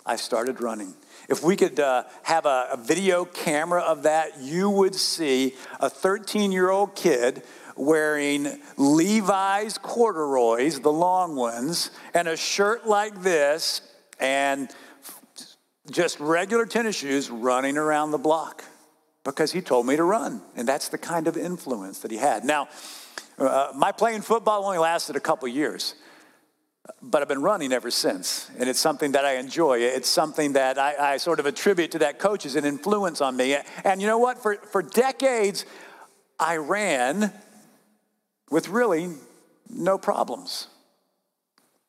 I 0.04 0.16
started 0.16 0.60
running. 0.60 0.94
If 1.28 1.42
we 1.42 1.56
could 1.56 1.80
uh, 1.80 2.04
have 2.24 2.44
a, 2.44 2.68
a 2.72 2.76
video 2.76 3.24
camera 3.24 3.80
of 3.80 4.02
that, 4.02 4.40
you 4.40 4.68
would 4.68 4.94
see 4.94 5.54
a 5.80 5.88
13 5.88 6.52
year 6.52 6.68
old 6.68 6.94
kid 6.94 7.42
wearing 7.76 8.60
Levi's 8.76 9.78
corduroys, 9.78 10.80
the 10.80 10.92
long 10.92 11.36
ones, 11.36 11.90
and 12.12 12.28
a 12.28 12.36
shirt 12.36 12.86
like 12.86 13.22
this, 13.22 13.82
and 14.20 14.70
just 15.90 16.18
regular 16.20 16.66
tennis 16.66 16.96
shoes 16.96 17.30
running 17.30 17.76
around 17.76 18.10
the 18.10 18.18
block 18.18 18.64
because 19.24 19.52
he 19.52 19.60
told 19.60 19.86
me 19.86 19.96
to 19.96 20.04
run. 20.04 20.42
And 20.56 20.68
that's 20.68 20.88
the 20.88 20.98
kind 20.98 21.26
of 21.26 21.36
influence 21.36 22.00
that 22.00 22.10
he 22.10 22.16
had. 22.18 22.44
Now, 22.44 22.68
uh, 23.38 23.72
my 23.74 23.90
playing 23.92 24.22
football 24.22 24.64
only 24.64 24.78
lasted 24.78 25.16
a 25.16 25.20
couple 25.20 25.48
years, 25.48 25.94
but 27.02 27.22
I've 27.22 27.28
been 27.28 27.42
running 27.42 27.72
ever 27.72 27.90
since. 27.90 28.50
And 28.58 28.68
it's 28.68 28.78
something 28.78 29.12
that 29.12 29.24
I 29.24 29.36
enjoy. 29.36 29.78
It's 29.80 30.08
something 30.08 30.52
that 30.52 30.78
I, 30.78 31.14
I 31.14 31.16
sort 31.16 31.40
of 31.40 31.46
attribute 31.46 31.90
to 31.92 31.98
that 32.00 32.18
coach 32.18 32.46
as 32.46 32.54
an 32.56 32.64
influence 32.64 33.20
on 33.20 33.36
me. 33.36 33.56
And 33.82 34.00
you 34.00 34.06
know 34.06 34.18
what? 34.18 34.42
For, 34.42 34.56
for 34.56 34.82
decades, 34.82 35.64
I 36.38 36.56
ran 36.56 37.32
with 38.54 38.68
really 38.68 39.10
no 39.68 39.98
problems. 39.98 40.68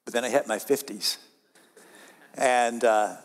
But 0.03 0.15
then 0.15 0.25
I 0.25 0.29
hit 0.29 0.47
my 0.47 0.57
50s. 0.57 1.17
And 2.33 2.83
uh, 2.83 3.17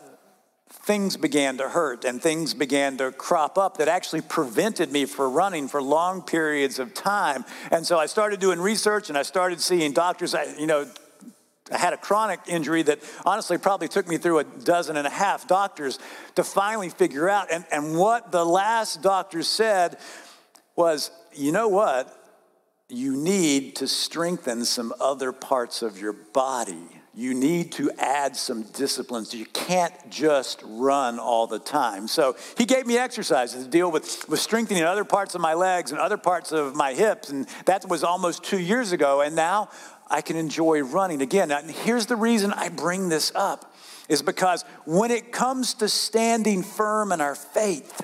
things 0.69 1.17
began 1.17 1.57
to 1.57 1.67
hurt 1.67 2.05
and 2.05 2.21
things 2.21 2.53
began 2.53 2.97
to 2.97 3.11
crop 3.11 3.57
up 3.57 3.77
that 3.77 3.87
actually 3.87 4.21
prevented 4.21 4.91
me 4.91 5.05
from 5.05 5.33
running 5.33 5.67
for 5.67 5.81
long 5.81 6.21
periods 6.21 6.77
of 6.77 6.93
time. 6.93 7.43
And 7.71 7.83
so 7.83 7.97
I 7.97 8.05
started 8.05 8.39
doing 8.39 8.61
research 8.61 9.09
and 9.09 9.17
I 9.17 9.23
started 9.23 9.59
seeing 9.59 9.91
doctors. 9.91 10.35
I, 10.35 10.43
you 10.59 10.67
know, 10.67 10.87
I 11.71 11.79
had 11.79 11.93
a 11.93 11.97
chronic 11.97 12.41
injury 12.47 12.83
that 12.83 12.99
honestly 13.25 13.57
probably 13.57 13.87
took 13.87 14.07
me 14.07 14.19
through 14.19 14.37
a 14.37 14.43
dozen 14.43 14.97
and 14.97 15.07
a 15.07 15.11
half 15.11 15.47
doctors 15.47 15.97
to 16.35 16.43
finally 16.43 16.89
figure 16.89 17.27
out. 17.27 17.51
And, 17.51 17.65
and 17.71 17.97
what 17.97 18.31
the 18.31 18.45
last 18.45 19.01
doctor 19.01 19.41
said 19.41 19.97
was, 20.75 21.09
you 21.33 21.51
know 21.51 21.69
what? 21.69 22.20
You 22.91 23.15
need 23.15 23.75
to 23.77 23.87
strengthen 23.87 24.65
some 24.65 24.93
other 24.99 25.31
parts 25.31 25.81
of 25.81 25.99
your 25.99 26.13
body 26.13 27.01
you 27.13 27.33
need 27.33 27.73
to 27.73 27.91
add 27.97 28.37
some 28.37 28.63
disciplines. 28.63 29.33
You 29.33 29.45
can't 29.47 29.93
just 30.09 30.61
run 30.63 31.19
all 31.19 31.45
the 31.45 31.59
time. 31.59 32.07
So 32.07 32.37
he 32.57 32.65
gave 32.65 32.87
me 32.87 32.97
exercises 32.97 33.65
to 33.65 33.69
deal 33.69 33.91
with, 33.91 34.29
with 34.29 34.39
strengthening 34.39 34.83
other 34.83 35.03
parts 35.03 35.35
of 35.35 35.41
my 35.41 35.53
legs 35.53 35.91
and 35.91 35.99
other 35.99 36.15
parts 36.15 36.53
of 36.53 36.73
my 36.73 36.93
hips. 36.93 37.29
And 37.29 37.47
that 37.65 37.87
was 37.89 38.05
almost 38.05 38.45
two 38.45 38.59
years 38.59 38.93
ago. 38.93 39.19
And 39.19 39.35
now 39.35 39.69
I 40.09 40.21
can 40.21 40.37
enjoy 40.37 40.83
running 40.83 41.21
again. 41.21 41.51
And 41.51 41.69
here's 41.69 42.05
the 42.05 42.15
reason 42.15 42.53
I 42.53 42.69
bring 42.69 43.09
this 43.09 43.33
up 43.35 43.75
is 44.07 44.21
because 44.21 44.63
when 44.85 45.11
it 45.11 45.33
comes 45.33 45.73
to 45.75 45.89
standing 45.89 46.63
firm 46.63 47.11
in 47.11 47.19
our 47.19 47.35
faith, 47.35 48.01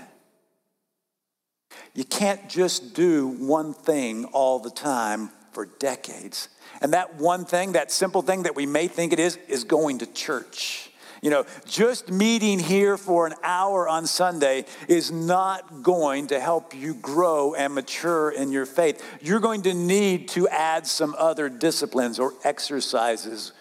you 1.97 2.03
can't 2.03 2.47
just 2.47 2.93
do 2.93 3.27
one 3.27 3.73
thing 3.73 4.25
all 4.25 4.59
the 4.59 4.69
time 4.69 5.31
for 5.51 5.65
decades. 5.65 6.47
And 6.79 6.93
that 6.93 7.15
one 7.15 7.43
thing, 7.43 7.71
that 7.71 7.91
simple 7.91 8.21
thing 8.21 8.43
that 8.43 8.55
we 8.55 8.67
may 8.67 8.87
think 8.87 9.13
it 9.13 9.19
is, 9.19 9.39
is 9.47 9.63
going 9.63 9.97
to 9.97 10.05
church. 10.05 10.91
You 11.23 11.31
know, 11.31 11.47
just 11.65 12.11
meeting 12.11 12.59
here 12.59 12.97
for 12.97 13.25
an 13.25 13.33
hour 13.41 13.89
on 13.89 14.05
Sunday 14.05 14.65
is 14.87 15.11
not 15.11 15.81
going 15.81 16.27
to 16.27 16.39
help 16.39 16.75
you 16.75 16.93
grow 16.93 17.55
and 17.55 17.73
mature 17.73 18.29
in 18.29 18.51
your 18.51 18.67
faith. 18.67 19.03
You're 19.19 19.39
going 19.39 19.63
to 19.63 19.73
need 19.73 20.27
to 20.29 20.47
add 20.49 20.85
some 20.85 21.15
other 21.17 21.49
disciplines 21.49 22.19
or 22.19 22.35
exercises. 22.43 23.53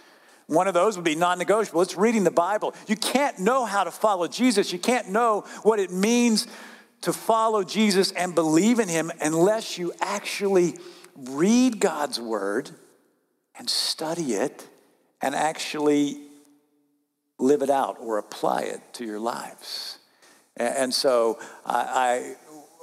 One 0.47 0.69
of 0.69 0.75
those 0.75 0.97
would 0.97 1.07
be 1.07 1.15
non 1.15 1.39
negotiable. 1.39 1.81
It's 1.81 1.97
reading 1.97 2.25
the 2.25 2.31
Bible. 2.31 2.75
You 2.87 2.97
can't 2.97 3.39
know 3.39 3.65
how 3.65 3.85
to 3.85 3.91
follow 3.91 4.29
Jesus, 4.29 4.75
you 4.75 4.79
can't 4.79 5.09
know 5.09 5.47
what 5.63 5.79
it 5.79 5.91
means 5.91 6.47
to 7.03 7.13
follow 7.13 7.63
Jesus 7.63 8.13
and 8.13 8.35
believe 8.35 8.79
in 8.79 8.89
Him 8.89 9.11
unless 9.21 9.79
you 9.79 9.93
actually 10.01 10.75
read 11.17 11.81
God's 11.81 12.21
Word 12.21 12.71
and 13.59 13.69
study 13.69 14.35
it 14.35 14.67
and 15.21 15.35
actually 15.35 16.21
live 17.39 17.63
it 17.63 17.71
out 17.71 17.97
or 18.01 18.19
apply 18.19 18.63
it 18.63 18.81
to 18.95 19.05
your 19.05 19.21
lives. 19.21 19.99
And 20.57 20.93
so 20.93 21.39
I, 21.67 22.35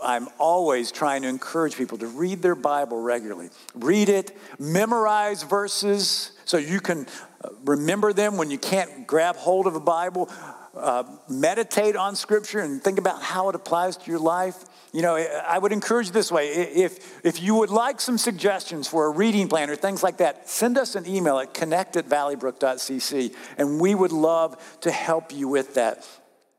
I, 0.03 0.15
am 0.15 0.27
always 0.37 0.91
trying 0.91 1.23
to 1.23 1.27
encourage 1.27 1.75
people 1.75 1.97
to 1.99 2.07
read 2.07 2.41
their 2.43 2.53
Bible 2.53 3.01
regularly. 3.01 3.49
Read 3.73 4.09
it, 4.09 4.37
memorize 4.59 5.41
verses 5.41 6.33
so 6.45 6.57
you 6.57 6.79
can 6.79 7.07
uh, 7.43 7.49
remember 7.65 8.13
them 8.13 8.37
when 8.37 8.51
you 8.51 8.59
can't 8.59 9.07
grab 9.07 9.35
hold 9.37 9.65
of 9.65 9.75
a 9.75 9.79
Bible. 9.79 10.29
Uh, 10.75 11.03
meditate 11.29 11.95
on 11.95 12.15
Scripture 12.15 12.59
and 12.59 12.83
think 12.83 12.97
about 12.97 13.21
how 13.21 13.47
it 13.47 13.53
applies 13.53 13.95
to 13.95 14.09
your 14.09 14.19
life. 14.19 14.65
You 14.91 15.03
know, 15.03 15.15
I 15.15 15.59
would 15.59 15.71
encourage 15.71 16.09
this 16.09 16.31
way. 16.31 16.49
If, 16.49 17.23
if 17.23 17.41
you 17.43 17.53
would 17.55 17.69
like 17.69 18.01
some 18.01 18.17
suggestions 18.17 18.87
for 18.87 19.05
a 19.05 19.09
reading 19.11 19.47
plan 19.47 19.69
or 19.69 19.75
things 19.75 20.01
like 20.01 20.17
that, 20.17 20.49
send 20.49 20.79
us 20.79 20.95
an 20.95 21.07
email 21.07 21.37
at 21.37 21.53
connect 21.53 21.95
at 21.95 22.07
valleybrook.cc, 22.09 23.35
and 23.59 23.79
we 23.79 23.93
would 23.93 24.11
love 24.11 24.79
to 24.81 24.89
help 24.89 25.31
you 25.31 25.47
with 25.47 25.75
that. 25.75 26.07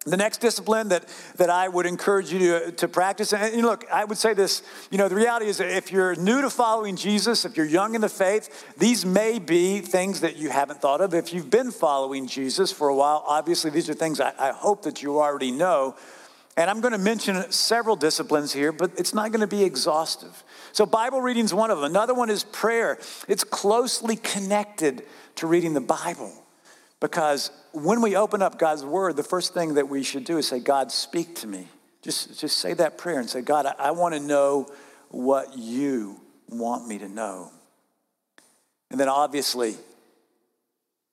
The 0.06 0.18
next 0.18 0.38
discipline 0.42 0.88
that, 0.90 1.08
that 1.36 1.48
I 1.48 1.66
would 1.66 1.86
encourage 1.86 2.30
you 2.30 2.38
to, 2.38 2.72
to 2.72 2.88
practice, 2.88 3.32
and 3.32 3.62
look, 3.62 3.86
I 3.90 4.04
would 4.04 4.18
say 4.18 4.34
this, 4.34 4.62
you 4.90 4.98
know, 4.98 5.08
the 5.08 5.14
reality 5.14 5.46
is 5.46 5.60
if 5.60 5.90
you're 5.90 6.14
new 6.16 6.42
to 6.42 6.50
following 6.50 6.94
Jesus, 6.94 7.46
if 7.46 7.56
you're 7.56 7.64
young 7.64 7.94
in 7.94 8.02
the 8.02 8.08
faith, 8.10 8.74
these 8.76 9.06
may 9.06 9.38
be 9.38 9.80
things 9.80 10.20
that 10.20 10.36
you 10.36 10.50
haven't 10.50 10.82
thought 10.82 11.00
of. 11.00 11.14
If 11.14 11.32
you've 11.32 11.48
been 11.48 11.70
following 11.70 12.26
Jesus 12.26 12.70
for 12.70 12.88
a 12.88 12.94
while, 12.94 13.24
obviously 13.26 13.70
these 13.70 13.88
are 13.88 13.94
things 13.94 14.20
I, 14.20 14.34
I 14.38 14.52
hope 14.52 14.82
that 14.82 15.02
you 15.02 15.20
already 15.20 15.50
know. 15.50 15.96
And 16.56 16.70
I'm 16.70 16.82
going 16.82 16.92
to 16.92 16.98
mention 16.98 17.50
several 17.50 17.96
disciplines 17.96 18.52
here, 18.52 18.72
but 18.72 18.92
it's 18.98 19.14
not 19.14 19.32
going 19.32 19.40
to 19.40 19.46
be 19.46 19.64
exhaustive. 19.64 20.44
So, 20.72 20.86
Bible 20.86 21.20
reading 21.20 21.44
is 21.44 21.54
one 21.54 21.70
of 21.70 21.78
them. 21.78 21.90
Another 21.90 22.14
one 22.14 22.30
is 22.30 22.44
prayer. 22.44 22.98
It's 23.26 23.42
closely 23.42 24.16
connected 24.16 25.04
to 25.36 25.46
reading 25.48 25.74
the 25.74 25.80
Bible 25.80 26.32
because 27.00 27.50
when 27.74 28.00
we 28.00 28.16
open 28.16 28.40
up 28.40 28.58
God's 28.58 28.84
Word, 28.84 29.16
the 29.16 29.22
first 29.22 29.52
thing 29.52 29.74
that 29.74 29.88
we 29.88 30.02
should 30.02 30.24
do 30.24 30.38
is 30.38 30.48
say, 30.48 30.60
God, 30.60 30.92
speak 30.92 31.34
to 31.36 31.46
me. 31.46 31.68
Just, 32.02 32.38
just 32.38 32.58
say 32.58 32.74
that 32.74 32.98
prayer 32.98 33.18
and 33.18 33.28
say, 33.28 33.40
God, 33.40 33.66
I, 33.66 33.74
I 33.78 33.90
want 33.90 34.14
to 34.14 34.20
know 34.20 34.72
what 35.08 35.56
you 35.56 36.20
want 36.48 36.86
me 36.86 36.98
to 36.98 37.08
know. 37.08 37.50
And 38.90 39.00
then, 39.00 39.08
obviously, 39.08 39.76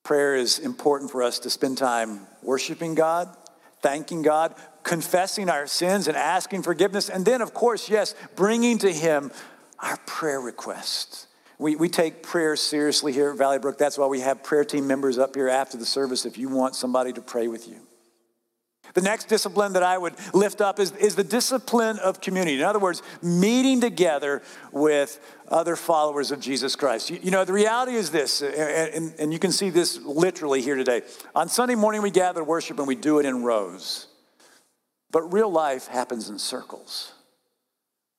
prayer 0.03 0.35
is 0.35 0.59
important 0.59 1.09
for 1.11 1.23
us 1.23 1.39
to 1.39 1.49
spend 1.49 1.77
time 1.77 2.27
worshiping 2.43 2.93
God, 2.93 3.35
thanking 3.81 4.21
God, 4.21 4.53
confessing 4.83 5.49
our 5.49 5.65
sins 5.65 6.07
and 6.07 6.15
asking 6.15 6.63
forgiveness. 6.63 7.09
And 7.09 7.25
then, 7.25 7.41
of 7.41 7.53
course, 7.53 7.89
yes, 7.89 8.13
bringing 8.35 8.77
to 8.79 8.91
Him 8.91 9.31
our 9.79 9.97
prayer 10.05 10.39
requests. 10.39 11.27
We, 11.61 11.75
we 11.75 11.89
take 11.89 12.23
prayer 12.23 12.55
seriously 12.55 13.13
here 13.13 13.29
at 13.29 13.37
Valley 13.37 13.59
Brook. 13.59 13.77
That's 13.77 13.95
why 13.95 14.07
we 14.07 14.21
have 14.21 14.41
prayer 14.41 14.65
team 14.65 14.87
members 14.87 15.19
up 15.19 15.35
here 15.35 15.47
after 15.47 15.77
the 15.77 15.85
service 15.85 16.25
if 16.25 16.35
you 16.39 16.49
want 16.49 16.75
somebody 16.75 17.13
to 17.13 17.21
pray 17.21 17.47
with 17.47 17.67
you. 17.67 17.75
The 18.95 19.01
next 19.01 19.25
discipline 19.25 19.73
that 19.73 19.83
I 19.83 19.95
would 19.95 20.15
lift 20.33 20.59
up 20.59 20.79
is, 20.79 20.91
is 20.93 21.15
the 21.15 21.23
discipline 21.23 21.99
of 21.99 22.19
community. 22.19 22.55
In 22.55 22.63
other 22.63 22.79
words, 22.79 23.03
meeting 23.21 23.79
together 23.79 24.41
with 24.71 25.19
other 25.49 25.75
followers 25.75 26.31
of 26.31 26.39
Jesus 26.39 26.75
Christ. 26.75 27.11
You, 27.11 27.19
you 27.21 27.29
know, 27.29 27.45
the 27.45 27.53
reality 27.53 27.93
is 27.93 28.09
this, 28.09 28.41
and, 28.41 29.13
and 29.19 29.31
you 29.31 29.37
can 29.37 29.51
see 29.51 29.69
this 29.69 29.99
literally 29.99 30.63
here 30.63 30.75
today. 30.75 31.03
On 31.35 31.47
Sunday 31.47 31.75
morning, 31.75 32.01
we 32.01 32.09
gather 32.09 32.43
worship 32.43 32.79
and 32.79 32.87
we 32.87 32.95
do 32.95 33.19
it 33.19 33.25
in 33.27 33.43
rows. 33.43 34.07
But 35.11 35.31
real 35.31 35.51
life 35.51 35.85
happens 35.85 36.27
in 36.27 36.39
circles. 36.39 37.13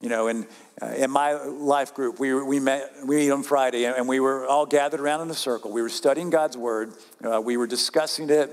You 0.02 0.08
know, 0.08 0.26
in, 0.26 0.48
uh, 0.82 0.86
in 0.86 1.12
my 1.12 1.34
life 1.34 1.94
group, 1.94 2.18
we, 2.18 2.34
we 2.34 2.58
met, 2.58 2.90
we 3.06 3.16
meet 3.16 3.30
on 3.30 3.44
Friday, 3.44 3.84
and 3.84 4.08
we 4.08 4.18
were 4.18 4.44
all 4.44 4.66
gathered 4.66 4.98
around 4.98 5.20
in 5.20 5.30
a 5.30 5.34
circle. 5.34 5.70
We 5.70 5.80
were 5.80 5.88
studying 5.88 6.28
God's 6.28 6.56
Word, 6.56 6.92
uh, 7.24 7.40
we 7.40 7.56
were 7.56 7.68
discussing 7.68 8.28
it, 8.28 8.50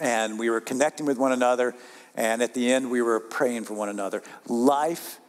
and 0.00 0.40
we 0.40 0.50
were 0.50 0.60
connecting 0.60 1.06
with 1.06 1.18
one 1.18 1.30
another, 1.30 1.72
and 2.16 2.42
at 2.42 2.52
the 2.52 2.72
end, 2.72 2.90
we 2.90 3.00
were 3.00 3.20
praying 3.20 3.62
for 3.62 3.74
one 3.74 3.90
another. 3.90 4.24
Life 4.48 5.20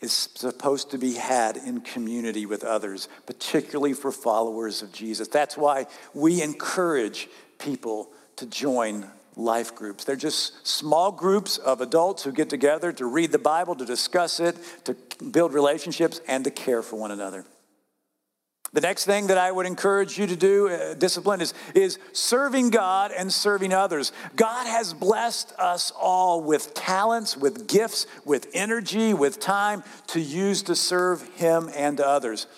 is 0.00 0.30
supposed 0.34 0.90
to 0.92 0.98
be 0.98 1.12
had 1.12 1.58
in 1.58 1.82
community 1.82 2.46
with 2.46 2.64
others, 2.64 3.08
particularly 3.26 3.92
for 3.92 4.10
followers 4.10 4.80
of 4.80 4.92
Jesus. 4.92 5.28
That's 5.28 5.58
why 5.58 5.86
we 6.14 6.40
encourage 6.40 7.28
people 7.58 8.08
to 8.36 8.46
join 8.46 9.10
life 9.36 9.74
groups. 9.74 10.04
They're 10.04 10.16
just 10.16 10.66
small 10.66 11.10
groups 11.10 11.58
of 11.58 11.80
adults 11.80 12.22
who 12.22 12.32
get 12.32 12.50
together 12.50 12.92
to 12.92 13.06
read 13.06 13.32
the 13.32 13.38
Bible, 13.38 13.74
to 13.76 13.84
discuss 13.84 14.40
it, 14.40 14.56
to 14.84 14.96
build 15.30 15.52
relationships, 15.52 16.20
and 16.28 16.44
to 16.44 16.50
care 16.50 16.82
for 16.82 16.96
one 16.96 17.10
another. 17.10 17.44
The 18.74 18.80
next 18.80 19.04
thing 19.04 19.28
that 19.28 19.38
I 19.38 19.52
would 19.52 19.66
encourage 19.66 20.18
you 20.18 20.26
to 20.26 20.34
do, 20.34 20.68
uh, 20.68 20.94
discipline, 20.94 21.40
is, 21.40 21.54
is 21.76 22.00
serving 22.12 22.70
God 22.70 23.12
and 23.16 23.32
serving 23.32 23.72
others. 23.72 24.10
God 24.34 24.66
has 24.66 24.92
blessed 24.92 25.52
us 25.60 25.92
all 25.92 26.42
with 26.42 26.74
talents, 26.74 27.36
with 27.36 27.68
gifts, 27.68 28.08
with 28.24 28.48
energy, 28.52 29.14
with 29.14 29.38
time 29.38 29.84
to 30.08 30.20
use 30.20 30.62
to 30.64 30.74
serve 30.74 31.22
Him 31.36 31.70
and 31.76 32.00
others. 32.00 32.48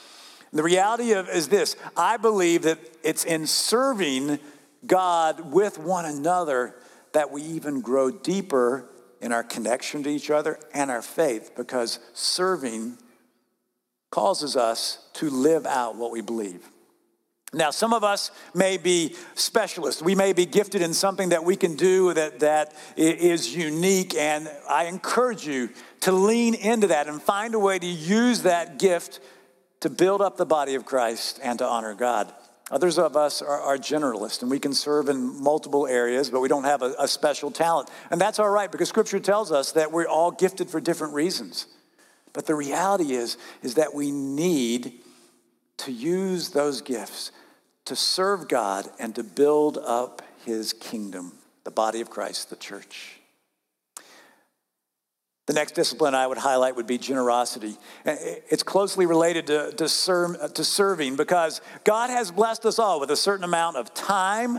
The 0.54 0.62
reality 0.62 1.12
of 1.12 1.28
is 1.28 1.48
this 1.48 1.76
I 1.98 2.16
believe 2.16 2.62
that 2.62 2.78
it's 3.02 3.24
in 3.24 3.46
serving 3.46 4.38
God 4.86 5.52
with 5.52 5.78
one 5.78 6.04
another 6.04 6.74
that 7.12 7.30
we 7.30 7.42
even 7.42 7.80
grow 7.80 8.10
deeper 8.10 8.88
in 9.20 9.32
our 9.32 9.42
connection 9.42 10.02
to 10.02 10.10
each 10.10 10.30
other 10.30 10.58
and 10.74 10.90
our 10.90 11.02
faith 11.02 11.52
because 11.56 11.98
serving 12.12 12.98
causes 14.10 14.56
us 14.56 15.08
to 15.14 15.30
live 15.30 15.66
out 15.66 15.96
what 15.96 16.10
we 16.10 16.20
believe. 16.20 16.68
Now, 17.52 17.70
some 17.70 17.94
of 17.94 18.04
us 18.04 18.30
may 18.54 18.76
be 18.76 19.14
specialists. 19.34 20.02
We 20.02 20.14
may 20.14 20.32
be 20.32 20.46
gifted 20.46 20.82
in 20.82 20.92
something 20.92 21.30
that 21.30 21.44
we 21.44 21.56
can 21.56 21.76
do 21.76 22.12
that, 22.12 22.40
that 22.40 22.74
is 22.96 23.54
unique, 23.54 24.14
and 24.14 24.50
I 24.68 24.84
encourage 24.84 25.46
you 25.46 25.70
to 26.00 26.12
lean 26.12 26.54
into 26.54 26.88
that 26.88 27.06
and 27.06 27.22
find 27.22 27.54
a 27.54 27.58
way 27.58 27.78
to 27.78 27.86
use 27.86 28.42
that 28.42 28.78
gift 28.78 29.20
to 29.80 29.88
build 29.90 30.20
up 30.20 30.36
the 30.36 30.46
body 30.46 30.74
of 30.74 30.84
Christ 30.84 31.40
and 31.42 31.58
to 31.60 31.66
honor 31.66 31.94
God. 31.94 32.32
Others 32.70 32.98
of 32.98 33.16
us 33.16 33.42
are, 33.42 33.60
are 33.60 33.78
generalists 33.78 34.42
and 34.42 34.50
we 34.50 34.58
can 34.58 34.74
serve 34.74 35.08
in 35.08 35.40
multiple 35.40 35.86
areas, 35.86 36.30
but 36.30 36.40
we 36.40 36.48
don't 36.48 36.64
have 36.64 36.82
a, 36.82 36.94
a 36.98 37.06
special 37.06 37.50
talent. 37.50 37.88
And 38.10 38.20
that's 38.20 38.38
all 38.38 38.50
right 38.50 38.70
because 38.70 38.88
scripture 38.88 39.20
tells 39.20 39.52
us 39.52 39.72
that 39.72 39.92
we're 39.92 40.08
all 40.08 40.32
gifted 40.32 40.68
for 40.68 40.80
different 40.80 41.14
reasons. 41.14 41.66
But 42.32 42.46
the 42.46 42.54
reality 42.54 43.12
is, 43.12 43.38
is 43.62 43.74
that 43.74 43.94
we 43.94 44.10
need 44.10 44.94
to 45.78 45.92
use 45.92 46.50
those 46.50 46.80
gifts 46.80 47.30
to 47.84 47.94
serve 47.94 48.48
God 48.48 48.88
and 48.98 49.14
to 49.14 49.22
build 49.22 49.78
up 49.78 50.22
his 50.44 50.72
kingdom, 50.72 51.32
the 51.64 51.70
body 51.70 52.00
of 52.00 52.10
Christ, 52.10 52.50
the 52.50 52.56
church. 52.56 53.20
The 55.46 55.52
next 55.52 55.76
discipline 55.76 56.14
I 56.14 56.26
would 56.26 56.38
highlight 56.38 56.74
would 56.74 56.88
be 56.88 56.98
generosity. 56.98 57.76
It's 58.04 58.64
closely 58.64 59.06
related 59.06 59.46
to, 59.46 59.70
to, 59.72 59.88
serve, 59.88 60.54
to 60.54 60.64
serving 60.64 61.14
because 61.14 61.60
God 61.84 62.10
has 62.10 62.32
blessed 62.32 62.66
us 62.66 62.80
all 62.80 62.98
with 62.98 63.12
a 63.12 63.16
certain 63.16 63.44
amount 63.44 63.76
of 63.76 63.94
time, 63.94 64.58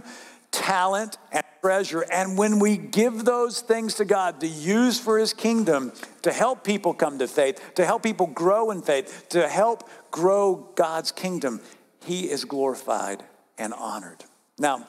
talent, 0.52 1.18
and 1.34 1.44
treasure. 1.62 2.06
And 2.10 2.38
when 2.38 2.60
we 2.60 2.78
give 2.78 3.26
those 3.26 3.60
things 3.60 3.96
to 3.96 4.06
God 4.06 4.40
to 4.40 4.48
use 4.48 4.98
for 4.98 5.20
His 5.20 5.34
kingdom, 5.34 5.92
to 6.22 6.32
help 6.32 6.64
people 6.64 6.94
come 6.94 7.20
to 7.20 7.28
faith, 7.28 7.62
to 7.76 7.86
help 7.86 8.02
people 8.02 8.28
grow 8.28 8.72
in 8.72 8.82
faith, 8.82 9.28
to 9.30 9.50
help 9.50 9.90
grow 10.10 10.72
God's 10.76 11.12
kingdom, 11.12 11.60
He 12.06 12.30
is 12.30 12.46
glorified 12.46 13.26
and 13.58 13.74
honored. 13.74 14.24
Now, 14.58 14.88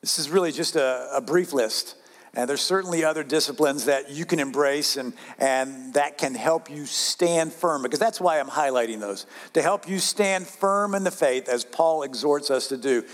this 0.00 0.18
is 0.18 0.30
really 0.30 0.52
just 0.52 0.74
a, 0.76 1.10
a 1.12 1.20
brief 1.20 1.52
list 1.52 1.96
and 2.34 2.48
there's 2.48 2.60
certainly 2.60 3.04
other 3.04 3.24
disciplines 3.24 3.86
that 3.86 4.10
you 4.10 4.24
can 4.24 4.38
embrace 4.38 4.96
and, 4.96 5.14
and 5.38 5.94
that 5.94 6.16
can 6.16 6.34
help 6.34 6.70
you 6.70 6.86
stand 6.86 7.52
firm, 7.52 7.82
because 7.82 7.98
that's 7.98 8.20
why 8.20 8.38
I'm 8.38 8.48
highlighting 8.48 9.00
those, 9.00 9.26
to 9.54 9.62
help 9.62 9.88
you 9.88 9.98
stand 9.98 10.46
firm 10.46 10.94
in 10.94 11.04
the 11.04 11.10
faith, 11.10 11.48
as 11.48 11.64
Paul 11.64 12.02
exhorts 12.02 12.50
us 12.50 12.68
to 12.68 12.76
do, 12.76 13.04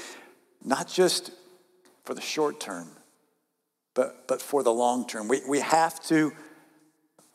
not 0.64 0.88
just 0.88 1.30
for 2.04 2.14
the 2.14 2.20
short 2.20 2.60
term, 2.60 2.88
but, 3.94 4.28
but 4.28 4.42
for 4.42 4.62
the 4.62 4.72
long 4.72 5.06
term. 5.06 5.28
We, 5.28 5.40
we 5.48 5.60
have 5.60 6.02
to 6.04 6.32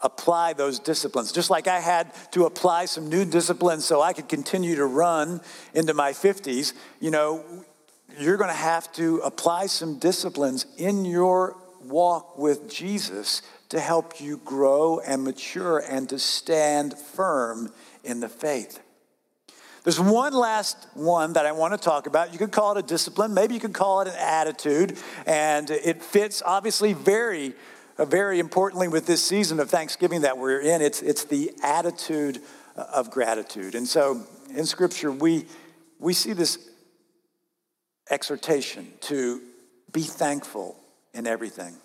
apply 0.02 0.54
those 0.54 0.80
disciplines. 0.80 1.32
Just 1.32 1.50
like 1.50 1.68
I 1.68 1.80
had 1.80 2.14
to 2.32 2.46
apply 2.46 2.86
some 2.86 3.10
new 3.10 3.26
disciplines 3.26 3.86
so 3.86 4.02
I 4.02 4.14
could 4.14 4.30
continue 4.30 4.76
to 4.76 4.86
run 4.86 5.42
into 5.74 5.94
my 5.94 6.12
50s, 6.12 6.74
you 7.00 7.12
know, 7.12 7.44
you're 8.20 8.38
going 8.38 8.50
to 8.50 8.56
have 8.56 8.92
to 8.94 9.18
apply 9.20 9.68
some 9.68 10.00
disciplines 10.00 10.66
in 10.78 11.06
your 11.06 11.56
walk 11.86 12.38
with 12.38 12.70
Jesus 12.70 13.42
to 13.70 13.80
help 13.80 14.20
you 14.20 14.38
grow 14.44 15.00
and 15.00 15.24
mature 15.24 15.80
and 15.80 16.10
to 16.10 16.20
stand 16.20 16.98
firm 16.98 17.72
in 18.04 18.20
the 18.20 18.30
faith. 18.30 18.80
There's 19.84 20.00
one 20.00 20.34
last 20.34 20.88
one 20.94 21.34
that 21.34 21.46
I 21.46 21.54
want 21.54 21.74
to 21.74 21.78
talk 21.78 22.06
about. 22.06 22.34
You 22.34 22.38
could 22.38 22.52
call 22.52 22.78
it 22.78 22.84
a 22.84 22.88
discipline, 22.88 23.34
maybe 23.34 23.56
you 23.56 23.60
could 23.60 23.74
call 23.74 24.02
it 24.02 24.08
an 24.08 24.16
attitude, 24.18 24.98
and 25.26 25.70
it 25.72 26.04
fits 26.04 26.44
obviously 26.46 26.94
very, 26.94 27.54
very 27.98 28.40
importantly 28.40 28.88
with 28.88 29.08
this 29.08 29.24
season 29.24 29.60
of 29.60 29.70
Thanksgiving 29.72 30.22
that 30.22 30.38
we're 30.38 30.60
in. 30.60 30.82
It's, 30.82 31.02
it's 31.02 31.24
the 31.24 31.52
attitude 31.64 32.42
of 32.76 33.10
gratitude. 33.10 33.74
And 33.74 33.88
so 33.88 34.22
in 34.56 34.66
Scripture, 34.66 35.12
we, 35.12 35.46
we 35.98 36.14
see 36.14 36.34
this 36.34 36.70
exhortation 38.10 38.92
to 39.02 39.42
be 39.92 40.02
thankful 40.02 40.81
in 41.14 41.28
everything. 41.28 41.76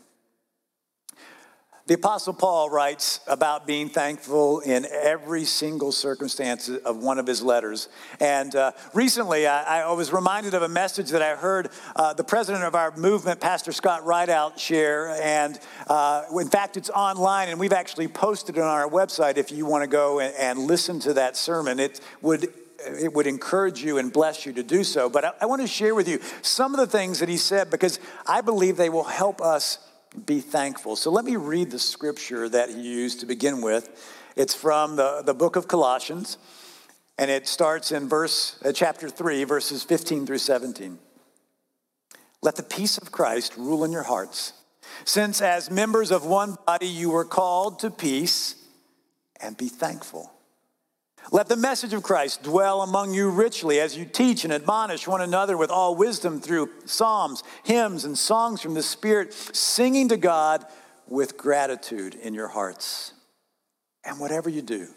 The 1.87 1.95
Apostle 1.95 2.35
Paul 2.35 2.69
writes 2.69 3.21
about 3.29 3.65
being 3.65 3.89
thankful 3.89 4.59
in 4.59 4.85
every 4.91 5.45
single 5.45 5.93
circumstance 5.93 6.69
of 6.69 6.97
one 6.97 7.21
of 7.21 7.29
his 7.29 7.43
letters. 7.43 7.89
And 8.19 8.57
uh, 8.57 8.73
recently, 8.93 9.47
I, 9.47 9.83
I, 9.83 9.93
was 9.93 10.13
reminded 10.13 10.55
of 10.55 10.63
a 10.63 10.69
message 10.69 11.11
that 11.11 11.23
I 11.23 11.37
heard 11.37 11.69
uh, 11.95 12.13
the 12.13 12.25
president 12.25 12.65
of 12.65 12.75
our 12.75 12.97
movement, 12.97 13.41
Pastor 13.41 13.71
Scott 13.71 14.05
Ridout, 14.05 14.59
share. 14.59 15.11
And 15.23 15.61
uh, 15.87 16.25
in 16.37 16.49
fact, 16.49 16.77
it's 16.77 16.91
online, 16.91 17.51
and 17.51 17.61
we've 17.61 17.73
actually 17.73 18.09
posted 18.09 18.57
it 18.57 18.63
on 18.63 18.69
our 18.69 18.89
website 18.89 19.37
if 19.37 19.53
you 19.53 19.65
want 19.65 19.85
to 19.85 19.89
go 19.89 20.19
and, 20.19 20.35
and 20.35 20.59
listen 20.59 20.99
to 21.01 21.15
that 21.15 21.37
sermon. 21.37 21.79
It 21.79 22.01
would 22.21 22.53
it 22.79 23.13
would 23.13 23.27
encourage 23.27 23.83
you 23.83 23.99
and 23.99 24.13
bless 24.13 24.47
you 24.47 24.53
to 24.53 24.63
do 24.63 24.85
so. 24.85 25.09
But 25.09 25.25
I, 25.25 25.33
I 25.43 25.47
want 25.47 25.63
to 25.63 25.69
share 25.69 25.95
with 25.95 26.09
you 26.09 26.21
some 26.43 26.75
of 26.75 26.81
the 26.81 26.87
things 26.87 27.21
that 27.21 27.29
he 27.29 27.37
said 27.37 27.71
because 27.71 27.99
I 28.27 28.41
believe 28.41 28.77
they 28.77 28.91
will 28.91 29.05
help 29.05 29.41
us 29.41 29.79
be 30.25 30.41
thankful. 30.41 30.97
So 30.97 31.11
let 31.11 31.25
me 31.25 31.37
read 31.37 31.71
the 31.71 31.79
scripture 31.79 32.49
that 32.49 32.71
he 32.71 32.81
used 32.81 33.21
to 33.21 33.27
begin 33.27 33.61
with. 33.61 34.23
It's 34.37 34.55
from 34.55 34.97
the, 34.97 35.23
the 35.25 35.35
book 35.35 35.57
of 35.57 35.69
Colossians, 35.69 36.39
and 37.19 37.31
it 37.31 37.47
starts 37.47 37.93
in 37.93 38.09
verse 38.09 38.59
uh, 38.65 38.73
chapter 38.73 39.09
3, 39.09 39.45
verses 39.45 39.83
15 39.83 40.27
through 40.27 40.39
17. 40.39 40.99
Let 42.43 42.57
the 42.57 42.63
peace 42.63 42.99
of 42.99 43.13
Christ 43.13 43.57
rule 43.57 43.85
in 43.85 43.93
your 43.93 44.03
hearts, 44.03 44.53
since 45.05 45.41
as 45.41 45.71
members 45.71 46.11
of 46.11 46.25
one 46.25 46.57
body 46.67 46.87
you 46.87 47.11
were 47.11 47.25
called 47.25 47.79
to 47.81 47.91
peace, 47.91 48.57
and 49.41 49.57
be 49.57 49.69
thankful. 49.69 50.31
Let 51.33 51.49
the 51.49 51.57
message 51.57 51.93
of 51.93 52.03
Christ 52.03 52.45
dwell 52.45 52.83
among 52.83 53.13
you 53.13 53.31
richly 53.31 53.81
as 53.81 53.97
you 53.97 54.05
teach 54.05 54.45
and 54.45 54.53
admonish 54.53 55.09
one 55.09 55.21
another 55.21 55.57
with 55.57 55.71
all 55.71 55.97
wisdom 55.97 56.41
through 56.41 56.71
psalms, 56.85 57.43
hymns, 57.65 58.05
and 58.05 58.17
songs 58.17 58.61
from 58.61 58.75
the 58.75 58.83
Spirit, 58.83 59.33
singing 59.33 60.09
to 60.11 60.17
God 60.17 60.65
with 61.09 61.37
gratitude 61.37 62.15
in 62.15 62.33
your 62.33 62.49
hearts. 62.49 63.13
And 64.05 64.21
whatever 64.21 64.49
you 64.49 64.63
do, 64.63 64.89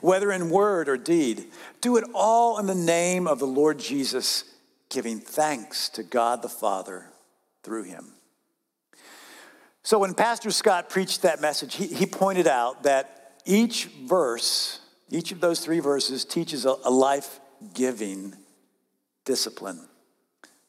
whether 0.00 0.30
in 0.30 0.48
word 0.48 0.88
or 0.88 0.96
deed, 0.96 1.46
do 1.80 1.96
it 1.96 2.04
all 2.14 2.58
in 2.58 2.66
the 2.66 2.74
name 2.74 3.26
of 3.26 3.40
the 3.40 3.46
Lord 3.46 3.78
Jesus, 3.78 4.44
giving 4.90 5.18
thanks 5.18 5.88
to 5.90 6.04
God 6.04 6.42
the 6.42 6.48
Father 6.48 7.06
through 7.64 7.84
him. 7.84 8.12
So 9.82 9.98
when 9.98 10.14
Pastor 10.14 10.50
Scott 10.50 10.88
preached 10.88 11.22
that 11.22 11.40
message, 11.40 11.74
he, 11.74 11.88
he 11.88 12.06
pointed 12.06 12.46
out 12.46 12.84
that 12.84 13.32
each 13.44 13.86
verse 13.86 14.80
each 15.14 15.30
of 15.30 15.40
those 15.40 15.60
three 15.60 15.78
verses 15.78 16.24
teaches 16.24 16.64
a, 16.64 16.72
life 16.72 17.38
giving 17.72 18.34
discipline. 19.24 19.80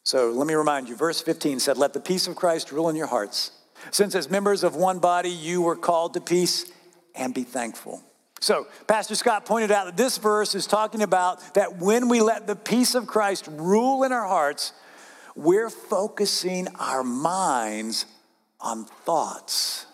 So 0.04 0.30
let 0.32 0.46
me 0.46 0.54
remind 0.54 0.88
you 0.88 0.96
verse 0.96 1.20
15 1.20 1.60
said, 1.60 1.78
Let 1.78 1.94
the 1.94 2.00
peace 2.00 2.28
of 2.28 2.36
Christ 2.36 2.72
rule 2.72 2.90
in 2.90 2.96
your 2.96 3.08
hearts. 3.08 3.52
Since 3.92 4.14
as 4.14 4.30
members 4.30 4.64
of 4.64 4.76
one 4.76 5.00
body 5.00 5.30
you 5.30 5.64
were 5.64 5.76
called 5.76 6.14
to 6.14 6.22
peace 6.22 6.72
and 7.16 7.34
be 7.34 7.44
thankful. 7.44 8.04
So, 8.40 8.68
Pastor 8.86 9.16
Scott 9.16 9.46
pointed 9.46 9.72
out 9.72 9.86
that 9.86 9.98
this 9.98 10.20
verse 10.20 10.54
is 10.54 10.68
talking 10.68 11.02
about 11.02 11.56
that 11.56 11.78
when 11.78 12.08
we 12.08 12.22
let 12.22 12.46
the 12.46 12.56
peace 12.56 12.94
of 12.94 13.08
Christ 13.08 13.48
rule 13.50 14.04
in 14.04 14.12
our 14.12 14.28
hearts, 14.28 14.74
we're 15.36 15.72
focusing 15.72 16.68
our 16.80 17.04
minds 17.04 18.06
on 18.62 18.86
thoughts 18.86 19.88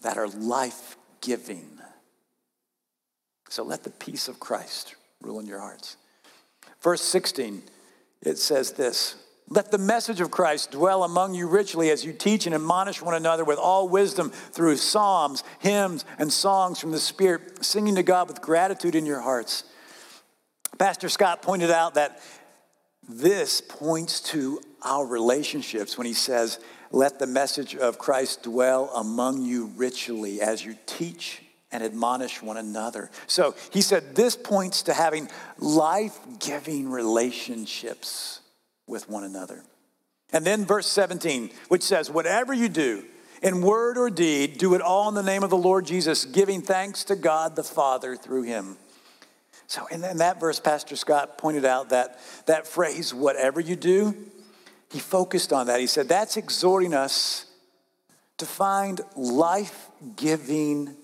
that 0.00 0.16
are 0.16 0.28
life 0.28 0.96
giving. 1.20 1.81
So 3.52 3.62
let 3.62 3.84
the 3.84 3.90
peace 3.90 4.28
of 4.28 4.40
Christ 4.40 4.94
rule 5.20 5.38
in 5.38 5.44
your 5.44 5.58
hearts. 5.58 5.98
Verse 6.80 7.02
16, 7.02 7.62
it 8.22 8.38
says 8.38 8.72
this 8.72 9.16
Let 9.46 9.70
the 9.70 9.76
message 9.76 10.22
of 10.22 10.30
Christ 10.30 10.70
dwell 10.70 11.04
among 11.04 11.34
you 11.34 11.46
richly 11.46 11.90
as 11.90 12.02
you 12.02 12.14
teach 12.14 12.46
and 12.46 12.54
admonish 12.54 13.02
one 13.02 13.12
another 13.12 13.44
with 13.44 13.58
all 13.58 13.90
wisdom 13.90 14.30
through 14.30 14.78
psalms, 14.78 15.44
hymns, 15.58 16.06
and 16.18 16.32
songs 16.32 16.80
from 16.80 16.92
the 16.92 16.98
Spirit, 16.98 17.62
singing 17.62 17.96
to 17.96 18.02
God 18.02 18.26
with 18.28 18.40
gratitude 18.40 18.94
in 18.94 19.04
your 19.04 19.20
hearts. 19.20 19.64
Pastor 20.78 21.10
Scott 21.10 21.42
pointed 21.42 21.70
out 21.70 21.92
that 21.96 22.22
this 23.06 23.60
points 23.60 24.20
to 24.30 24.62
our 24.82 25.04
relationships 25.04 25.98
when 25.98 26.06
he 26.06 26.14
says, 26.14 26.58
Let 26.90 27.18
the 27.18 27.26
message 27.26 27.76
of 27.76 27.98
Christ 27.98 28.44
dwell 28.44 28.88
among 28.94 29.44
you 29.44 29.66
richly 29.76 30.40
as 30.40 30.64
you 30.64 30.74
teach 30.86 31.42
and 31.72 31.82
admonish 31.82 32.42
one 32.42 32.56
another. 32.56 33.10
So 33.26 33.54
he 33.70 33.80
said 33.80 34.14
this 34.14 34.36
points 34.36 34.82
to 34.82 34.94
having 34.94 35.28
life 35.58 36.18
giving 36.38 36.90
relationships 36.90 38.40
with 38.86 39.08
one 39.08 39.24
another. 39.24 39.64
And 40.32 40.44
then 40.44 40.64
verse 40.64 40.86
17, 40.86 41.50
which 41.68 41.82
says, 41.82 42.10
Whatever 42.10 42.52
you 42.52 42.68
do, 42.68 43.04
in 43.42 43.60
word 43.60 43.98
or 43.98 44.08
deed, 44.08 44.58
do 44.58 44.74
it 44.74 44.80
all 44.80 45.08
in 45.08 45.14
the 45.14 45.22
name 45.22 45.42
of 45.42 45.50
the 45.50 45.56
Lord 45.56 45.84
Jesus, 45.84 46.24
giving 46.24 46.62
thanks 46.62 47.04
to 47.04 47.16
God 47.16 47.56
the 47.56 47.64
Father 47.64 48.16
through 48.16 48.42
him. 48.42 48.76
So 49.66 49.86
in 49.86 50.02
that 50.02 50.38
verse, 50.38 50.60
Pastor 50.60 50.96
Scott 50.96 51.38
pointed 51.38 51.64
out 51.64 51.88
that 51.88 52.18
that 52.46 52.66
phrase, 52.66 53.14
whatever 53.14 53.58
you 53.58 53.74
do, 53.74 54.14
he 54.90 54.98
focused 54.98 55.52
on 55.52 55.66
that. 55.66 55.80
He 55.80 55.86
said, 55.86 56.08
that's 56.08 56.36
exhorting 56.36 56.92
us 56.92 57.46
to 58.36 58.44
find 58.44 59.00
life 59.16 59.88
giving 60.16 60.94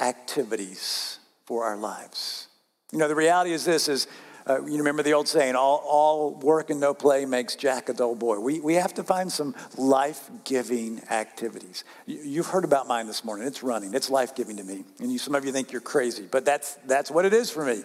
activities 0.00 1.18
for 1.44 1.64
our 1.64 1.76
lives. 1.76 2.48
You 2.92 2.98
know, 2.98 3.08
the 3.08 3.14
reality 3.14 3.52
is 3.52 3.64
this 3.64 3.88
is, 3.88 4.06
uh, 4.48 4.64
you 4.64 4.78
remember 4.78 5.02
the 5.02 5.12
old 5.12 5.26
saying, 5.26 5.56
all, 5.56 5.82
all 5.88 6.34
work 6.34 6.70
and 6.70 6.78
no 6.78 6.94
play 6.94 7.24
makes 7.24 7.56
Jack 7.56 7.88
a 7.88 7.92
dull 7.92 8.14
boy. 8.14 8.38
We, 8.38 8.60
we 8.60 8.74
have 8.74 8.94
to 8.94 9.02
find 9.02 9.30
some 9.30 9.54
life 9.76 10.30
giving 10.44 11.02
activities. 11.10 11.84
You, 12.06 12.42
have 12.42 12.52
heard 12.52 12.64
about 12.64 12.86
mine 12.86 13.06
this 13.06 13.24
morning. 13.24 13.46
It's 13.46 13.62
running, 13.62 13.94
it's 13.94 14.08
life 14.08 14.34
giving 14.34 14.56
to 14.58 14.64
me. 14.64 14.84
And 15.00 15.12
you, 15.12 15.18
some 15.18 15.34
of 15.34 15.44
you 15.44 15.52
think 15.52 15.72
you're 15.72 15.80
crazy, 15.80 16.24
but 16.30 16.44
that's, 16.44 16.74
that's 16.86 17.10
what 17.10 17.24
it 17.24 17.32
is 17.32 17.50
for 17.50 17.64
me. 17.64 17.82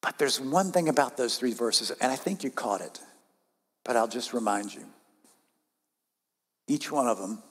But 0.00 0.18
there's 0.18 0.40
one 0.40 0.72
thing 0.72 0.88
about 0.88 1.16
those 1.16 1.36
three 1.36 1.52
verses, 1.52 1.90
and 1.90 2.12
I 2.12 2.16
think 2.16 2.44
you 2.44 2.50
caught 2.50 2.80
it, 2.80 3.00
but 3.84 3.96
I'll 3.96 4.08
just 4.08 4.32
remind 4.32 4.72
you. 4.72 4.84
Each 6.68 6.90
one 6.90 7.06
of 7.06 7.18
them 7.18 7.42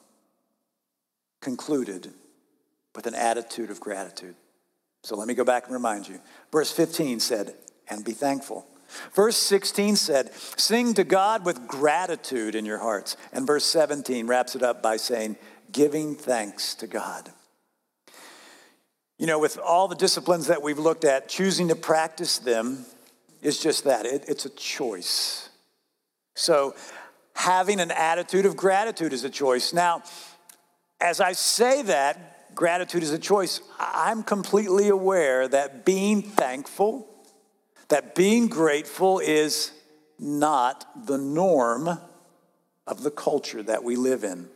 concluded 1.41 2.11
with 2.95 3.07
an 3.07 3.15
attitude 3.15 3.69
of 3.69 3.79
gratitude. 3.79 4.35
So 5.03 5.15
let 5.15 5.27
me 5.27 5.33
go 5.33 5.43
back 5.43 5.65
and 5.65 5.73
remind 5.73 6.07
you. 6.07 6.19
Verse 6.51 6.71
15 6.71 7.19
said, 7.19 7.53
and 7.89 8.03
be 8.03 8.13
thankful. 8.13 8.65
Verse 9.13 9.37
16 9.37 9.95
said, 9.95 10.33
sing 10.57 10.93
to 10.95 11.03
God 11.03 11.45
with 11.45 11.67
gratitude 11.67 12.55
in 12.55 12.65
your 12.65 12.79
hearts. 12.79 13.17
And 13.31 13.45
verse 13.45 13.65
17 13.65 14.27
wraps 14.27 14.55
it 14.55 14.63
up 14.63 14.81
by 14.81 14.97
saying, 14.97 15.37
giving 15.71 16.15
thanks 16.15 16.75
to 16.75 16.87
God. 16.87 17.31
You 19.17 19.27
know, 19.27 19.39
with 19.39 19.57
all 19.57 19.87
the 19.87 19.95
disciplines 19.95 20.47
that 20.47 20.61
we've 20.61 20.79
looked 20.79 21.05
at, 21.05 21.29
choosing 21.29 21.69
to 21.69 21.75
practice 21.75 22.37
them 22.37 22.85
is 23.41 23.59
just 23.59 23.83
that 23.83 24.05
it, 24.05 24.25
it's 24.27 24.45
a 24.45 24.49
choice. 24.49 25.49
So, 26.35 26.75
having 27.33 27.79
an 27.79 27.91
attitude 27.91 28.45
of 28.45 28.57
gratitude 28.57 29.13
is 29.13 29.23
a 29.23 29.29
choice. 29.29 29.71
Now, 29.71 30.03
as 30.99 31.21
I 31.21 31.33
say 31.33 31.81
that, 31.83 32.34
gratitude 32.55 33.03
is 33.03 33.11
a 33.11 33.19
choice, 33.19 33.61
I'm 33.79 34.23
completely 34.23 34.89
aware 34.89 35.47
that 35.47 35.85
being 35.85 36.21
thankful, 36.21 37.07
that 37.89 38.15
being 38.15 38.47
grateful 38.47 39.19
is 39.19 39.71
not 40.17 41.05
the 41.05 41.17
norm 41.17 41.99
of 42.87 43.03
the 43.03 43.11
culture 43.11 43.61
that 43.63 43.83
we 43.83 43.95
live 43.95 44.23
in. 44.23 44.47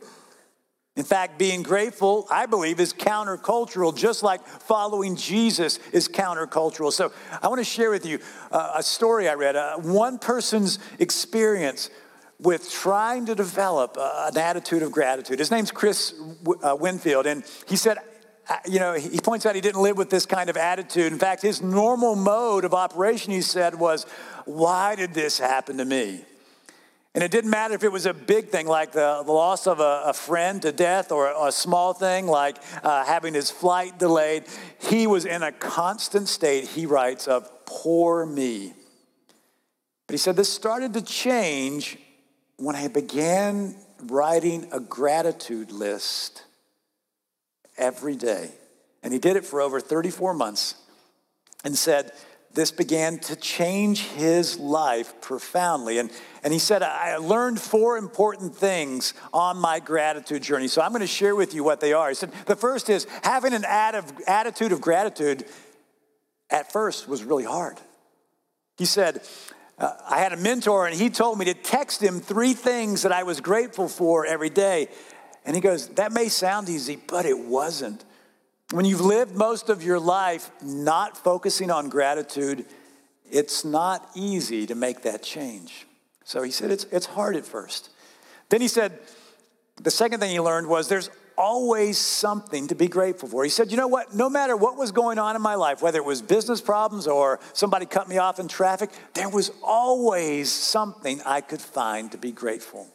In 0.96 1.04
fact, 1.04 1.38
being 1.38 1.62
grateful, 1.62 2.26
I 2.30 2.46
believe, 2.46 2.80
is 2.80 2.92
countercultural, 2.92 3.96
just 3.96 4.22
like 4.22 4.44
following 4.44 5.16
Jesus 5.16 5.78
is 5.92 6.08
countercultural. 6.08 6.92
So 6.92 7.12
I 7.40 7.48
want 7.48 7.60
to 7.60 7.64
share 7.64 7.90
with 7.90 8.04
you 8.04 8.18
uh, 8.50 8.72
a 8.76 8.82
story 8.82 9.28
I 9.28 9.34
read, 9.34 9.56
uh, 9.56 9.76
one 9.76 10.18
person's 10.18 10.78
experience 10.98 11.90
with 12.42 12.70
trying 12.70 13.26
to 13.26 13.34
develop 13.34 13.96
an 13.98 14.36
attitude 14.36 14.82
of 14.82 14.92
gratitude. 14.92 15.38
His 15.38 15.50
name's 15.50 15.70
Chris 15.70 16.14
uh, 16.62 16.76
Winfield, 16.78 17.26
and 17.26 17.44
he 17.68 17.76
said, 17.76 17.98
uh, 18.48 18.56
you 18.66 18.80
know, 18.80 18.94
he 18.94 19.20
points 19.20 19.46
out 19.46 19.54
he 19.54 19.60
didn't 19.60 19.82
live 19.82 19.96
with 19.96 20.10
this 20.10 20.26
kind 20.26 20.50
of 20.50 20.56
attitude. 20.56 21.12
In 21.12 21.18
fact, 21.18 21.42
his 21.42 21.62
normal 21.62 22.16
mode 22.16 22.64
of 22.64 22.74
operation, 22.74 23.32
he 23.32 23.42
said, 23.42 23.74
was, 23.76 24.06
Why 24.44 24.96
did 24.96 25.14
this 25.14 25.38
happen 25.38 25.76
to 25.78 25.84
me? 25.84 26.24
And 27.14 27.24
it 27.24 27.30
didn't 27.30 27.50
matter 27.50 27.74
if 27.74 27.82
it 27.82 27.90
was 27.90 28.06
a 28.06 28.14
big 28.14 28.48
thing 28.48 28.66
like 28.66 28.92
the, 28.92 29.22
the 29.26 29.32
loss 29.32 29.66
of 29.66 29.80
a, 29.80 30.02
a, 30.06 30.12
friend 30.12 30.62
to 30.62 30.70
death 30.70 31.10
or 31.10 31.28
a, 31.28 31.46
a 31.46 31.52
small 31.52 31.92
thing 31.92 32.28
like 32.28 32.56
uh, 32.84 33.04
having 33.04 33.34
his 33.34 33.50
flight 33.50 33.98
delayed. 33.98 34.44
He 34.78 35.08
was 35.08 35.24
in 35.24 35.42
a 35.42 35.50
constant 35.50 36.28
state, 36.28 36.68
he 36.68 36.86
writes, 36.86 37.26
of 37.26 37.50
poor 37.66 38.24
me. 38.24 38.74
But 40.06 40.14
he 40.14 40.18
said 40.18 40.36
this 40.36 40.52
started 40.52 40.94
to 40.94 41.02
change 41.02 41.98
when 42.60 42.76
I 42.76 42.88
began 42.88 43.74
writing 44.02 44.68
a 44.70 44.80
gratitude 44.80 45.72
list 45.72 46.44
every 47.78 48.16
day. 48.16 48.50
And 49.02 49.14
he 49.14 49.18
did 49.18 49.36
it 49.36 49.46
for 49.46 49.62
over 49.62 49.80
34 49.80 50.34
months 50.34 50.74
and 51.64 51.76
said, 51.76 52.12
this 52.52 52.70
began 52.70 53.18
to 53.20 53.36
change 53.36 54.02
his 54.08 54.58
life 54.58 55.20
profoundly. 55.22 55.98
And, 55.98 56.10
and 56.42 56.52
he 56.52 56.58
said, 56.58 56.82
I 56.82 57.16
learned 57.16 57.58
four 57.58 57.96
important 57.96 58.54
things 58.54 59.14
on 59.32 59.56
my 59.56 59.80
gratitude 59.80 60.42
journey. 60.42 60.68
So 60.68 60.82
I'm 60.82 60.90
going 60.90 61.00
to 61.00 61.06
share 61.06 61.34
with 61.34 61.54
you 61.54 61.64
what 61.64 61.80
they 61.80 61.94
are. 61.94 62.08
He 62.10 62.14
said, 62.14 62.32
the 62.44 62.56
first 62.56 62.90
is 62.90 63.06
having 63.22 63.54
an 63.54 63.64
attitude 63.64 64.72
of 64.72 64.82
gratitude 64.82 65.46
at 66.50 66.72
first 66.72 67.08
was 67.08 67.24
really 67.24 67.44
hard. 67.44 67.78
He 68.76 68.84
said, 68.84 69.22
uh, 69.80 69.94
I 70.08 70.18
had 70.18 70.32
a 70.32 70.36
mentor 70.36 70.86
and 70.86 70.94
he 70.94 71.08
told 71.10 71.38
me 71.38 71.46
to 71.46 71.54
text 71.54 72.02
him 72.02 72.20
three 72.20 72.52
things 72.52 73.02
that 73.02 73.12
I 73.12 73.22
was 73.22 73.40
grateful 73.40 73.88
for 73.88 74.26
every 74.26 74.50
day. 74.50 74.88
And 75.44 75.56
he 75.56 75.62
goes, 75.62 75.88
That 75.88 76.12
may 76.12 76.28
sound 76.28 76.68
easy, 76.68 76.96
but 76.96 77.24
it 77.24 77.38
wasn't. 77.38 78.04
When 78.72 78.84
you've 78.84 79.00
lived 79.00 79.34
most 79.34 79.68
of 79.68 79.82
your 79.82 79.98
life 79.98 80.50
not 80.62 81.16
focusing 81.16 81.70
on 81.70 81.88
gratitude, 81.88 82.66
it's 83.28 83.64
not 83.64 84.08
easy 84.14 84.66
to 84.66 84.74
make 84.74 85.02
that 85.02 85.22
change. 85.22 85.86
So 86.24 86.42
he 86.42 86.50
said 86.50 86.70
it's, 86.70 86.84
it's 86.92 87.06
hard 87.06 87.34
at 87.34 87.46
first. 87.46 87.90
Then 88.50 88.60
he 88.60 88.68
said, 88.68 89.00
the 89.82 89.90
second 89.90 90.20
thing 90.20 90.30
he 90.30 90.40
learned 90.40 90.68
was 90.68 90.88
there's 90.88 91.10
always 91.40 91.96
something 91.96 92.68
to 92.68 92.74
be 92.74 92.86
grateful 92.86 93.28
for. 93.28 93.42
He 93.42 93.50
said, 93.50 93.70
You 93.70 93.78
know 93.78 93.88
what? 93.88 94.14
No 94.14 94.28
matter 94.28 94.56
what 94.56 94.76
was 94.76 94.92
going 94.92 95.18
on 95.18 95.34
in 95.34 95.42
my 95.42 95.54
life, 95.54 95.80
whether 95.80 95.98
it 95.98 96.04
was 96.04 96.20
business 96.20 96.60
problems 96.60 97.06
or 97.06 97.40
somebody 97.54 97.86
cut 97.86 98.08
me 98.08 98.18
off 98.18 98.38
in 98.38 98.46
traffic, 98.46 98.90
there 99.14 99.28
was 99.28 99.50
always 99.62 100.52
something 100.52 101.20
I 101.24 101.40
could 101.40 101.62
find 101.62 102.12
to 102.12 102.18
be 102.18 102.30
grateful. 102.30 102.86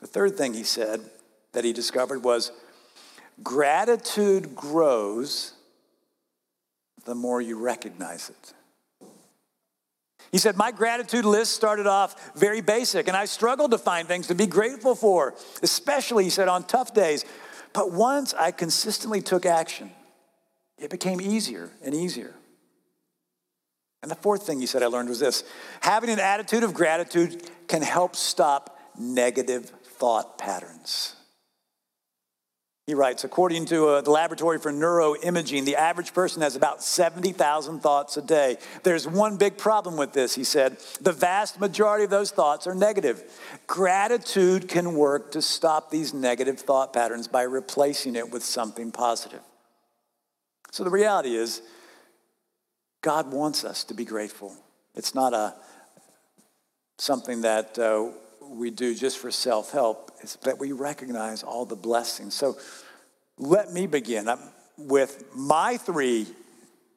The 0.00 0.06
third 0.06 0.36
thing 0.36 0.54
he 0.54 0.62
said 0.62 1.00
that 1.52 1.64
he 1.64 1.72
discovered 1.72 2.22
was 2.22 2.52
Gratitude 3.42 4.54
grows 4.54 5.54
the 7.04 7.14
more 7.14 7.40
you 7.40 7.58
recognize 7.58 8.30
it. 8.30 8.52
He 10.32 10.38
said, 10.38 10.56
My 10.56 10.72
gratitude 10.72 11.26
list 11.26 11.52
started 11.52 11.86
off 11.86 12.32
very 12.34 12.62
basic, 12.62 13.06
and 13.06 13.16
I 13.16 13.26
struggled 13.26 13.70
to 13.72 13.78
find 13.78 14.08
things 14.08 14.26
to 14.28 14.34
be 14.34 14.46
grateful 14.46 14.94
for, 14.94 15.34
especially, 15.62 16.24
he 16.24 16.30
said, 16.30 16.48
on 16.48 16.64
tough 16.64 16.94
days. 16.94 17.24
But 17.74 17.92
once 17.92 18.34
I 18.34 18.50
consistently 18.50 19.20
took 19.20 19.46
action, 19.46 19.92
it 20.78 20.90
became 20.90 21.20
easier 21.20 21.70
and 21.84 21.94
easier. 21.94 22.34
And 24.02 24.10
the 24.10 24.16
fourth 24.16 24.46
thing 24.46 24.58
he 24.58 24.66
said 24.66 24.82
I 24.82 24.86
learned 24.86 25.10
was 25.10 25.20
this 25.20 25.44
having 25.80 26.10
an 26.10 26.18
attitude 26.18 26.64
of 26.64 26.74
gratitude 26.74 27.48
can 27.68 27.82
help 27.82 28.16
stop 28.16 28.78
negative 28.98 29.70
thought 29.84 30.38
patterns. 30.38 31.14
He 32.86 32.94
writes, 32.94 33.22
according 33.22 33.66
to 33.66 33.86
uh, 33.86 34.00
the 34.00 34.10
Laboratory 34.10 34.58
for 34.58 34.72
Neuroimaging, 34.72 35.64
the 35.64 35.76
average 35.76 36.12
person 36.12 36.42
has 36.42 36.56
about 36.56 36.82
70,000 36.82 37.78
thoughts 37.78 38.16
a 38.16 38.22
day. 38.22 38.56
There's 38.82 39.06
one 39.06 39.36
big 39.36 39.56
problem 39.56 39.96
with 39.96 40.12
this, 40.12 40.34
he 40.34 40.42
said. 40.42 40.78
The 41.00 41.12
vast 41.12 41.60
majority 41.60 42.02
of 42.02 42.10
those 42.10 42.32
thoughts 42.32 42.66
are 42.66 42.74
negative. 42.74 43.22
Gratitude 43.68 44.68
can 44.68 44.94
work 44.94 45.30
to 45.32 45.42
stop 45.42 45.90
these 45.90 46.12
negative 46.12 46.58
thought 46.58 46.92
patterns 46.92 47.28
by 47.28 47.42
replacing 47.42 48.16
it 48.16 48.32
with 48.32 48.42
something 48.42 48.90
positive. 48.90 49.40
So 50.72 50.82
the 50.82 50.90
reality 50.90 51.36
is, 51.36 51.62
God 53.00 53.32
wants 53.32 53.64
us 53.64 53.84
to 53.84 53.94
be 53.94 54.04
grateful. 54.04 54.56
It's 54.96 55.14
not 55.14 55.34
a 55.34 55.54
something 56.98 57.42
that 57.42 57.78
uh, 57.78 58.10
we 58.52 58.70
do 58.70 58.94
just 58.94 59.18
for 59.18 59.30
self 59.30 59.72
help, 59.72 60.12
it's 60.20 60.36
that 60.36 60.58
we 60.58 60.72
recognize 60.72 61.42
all 61.42 61.64
the 61.64 61.76
blessings. 61.76 62.34
So 62.34 62.56
let 63.38 63.72
me 63.72 63.86
begin 63.86 64.28
with 64.76 65.24
my 65.34 65.76
three 65.76 66.26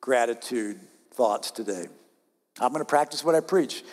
gratitude 0.02 0.80
thoughts 1.14 1.52
today. 1.52 1.88
I'm 2.60 2.70
going 2.72 2.82
to 2.82 2.86
practice 2.86 3.24
what 3.24 3.36
I 3.36 3.40
preach. 3.40 3.84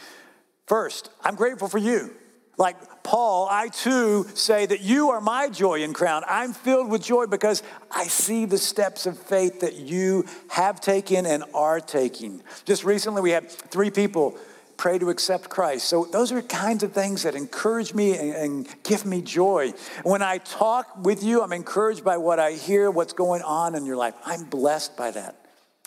First, 0.66 1.10
I'm 1.22 1.34
grateful 1.34 1.68
for 1.68 1.78
you. 1.78 2.10
Like 2.58 2.76
Paul, 3.02 3.48
I 3.50 3.68
too 3.68 4.26
say 4.34 4.66
that 4.66 4.82
you 4.82 5.10
are 5.10 5.20
my 5.20 5.48
joy 5.48 5.82
and 5.82 5.94
crown. 5.94 6.22
I'm 6.28 6.52
filled 6.52 6.90
with 6.90 7.02
joy 7.02 7.26
because 7.26 7.62
I 7.90 8.04
see 8.04 8.44
the 8.44 8.58
steps 8.58 9.06
of 9.06 9.18
faith 9.18 9.60
that 9.60 9.74
you 9.74 10.26
have 10.48 10.80
taken 10.80 11.26
and 11.26 11.44
are 11.54 11.80
taking. 11.80 12.42
Just 12.64 12.84
recently, 12.84 13.22
we 13.22 13.30
had 13.30 13.50
three 13.50 13.90
people 13.90 14.36
pray 14.82 14.98
to 14.98 15.10
accept 15.10 15.48
Christ. 15.48 15.86
So 15.86 16.06
those 16.06 16.32
are 16.32 16.42
kinds 16.42 16.82
of 16.82 16.90
things 16.90 17.22
that 17.22 17.36
encourage 17.36 17.94
me 17.94 18.18
and, 18.18 18.34
and, 18.34 18.68
give 18.82 19.06
me 19.06 19.22
joy. 19.22 19.74
When 20.02 20.22
I 20.22 20.38
talk 20.38 21.04
with 21.04 21.22
you, 21.22 21.40
I'm 21.40 21.52
encouraged 21.52 22.02
by 22.02 22.16
what 22.16 22.40
I 22.40 22.54
hear, 22.54 22.90
what's 22.90 23.12
going 23.12 23.42
on 23.42 23.76
in 23.76 23.86
your 23.86 23.94
life. 23.94 24.14
I'm 24.26 24.42
blessed 24.42 24.96
by 24.96 25.12
that. 25.12 25.36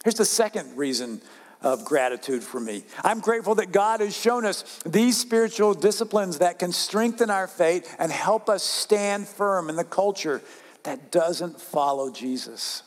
Here's 0.06 0.16
the 0.16 0.24
second 0.24 0.78
reason 0.78 1.22
of 1.62 1.84
gratitude 1.84 2.42
for 2.42 2.62
me. 2.62 2.86
I'm 3.04 3.20
grateful 3.20 3.56
that 3.56 3.74
God 3.74 4.00
has 4.00 4.16
shown 4.16 4.46
us 4.46 4.80
these 4.86 5.18
spiritual 5.18 5.74
disciplines 5.74 6.38
that 6.38 6.58
can 6.58 6.72
strengthen 6.72 7.30
our 7.30 7.48
faith 7.48 7.94
and 8.00 8.10
help 8.10 8.48
us 8.48 8.64
stand 8.64 9.28
firm 9.28 9.68
in 9.68 9.76
the 9.76 9.84
culture 9.84 10.42
that 10.84 11.12
doesn't 11.12 11.60
follow 11.60 12.10
Jesus. 12.10 12.84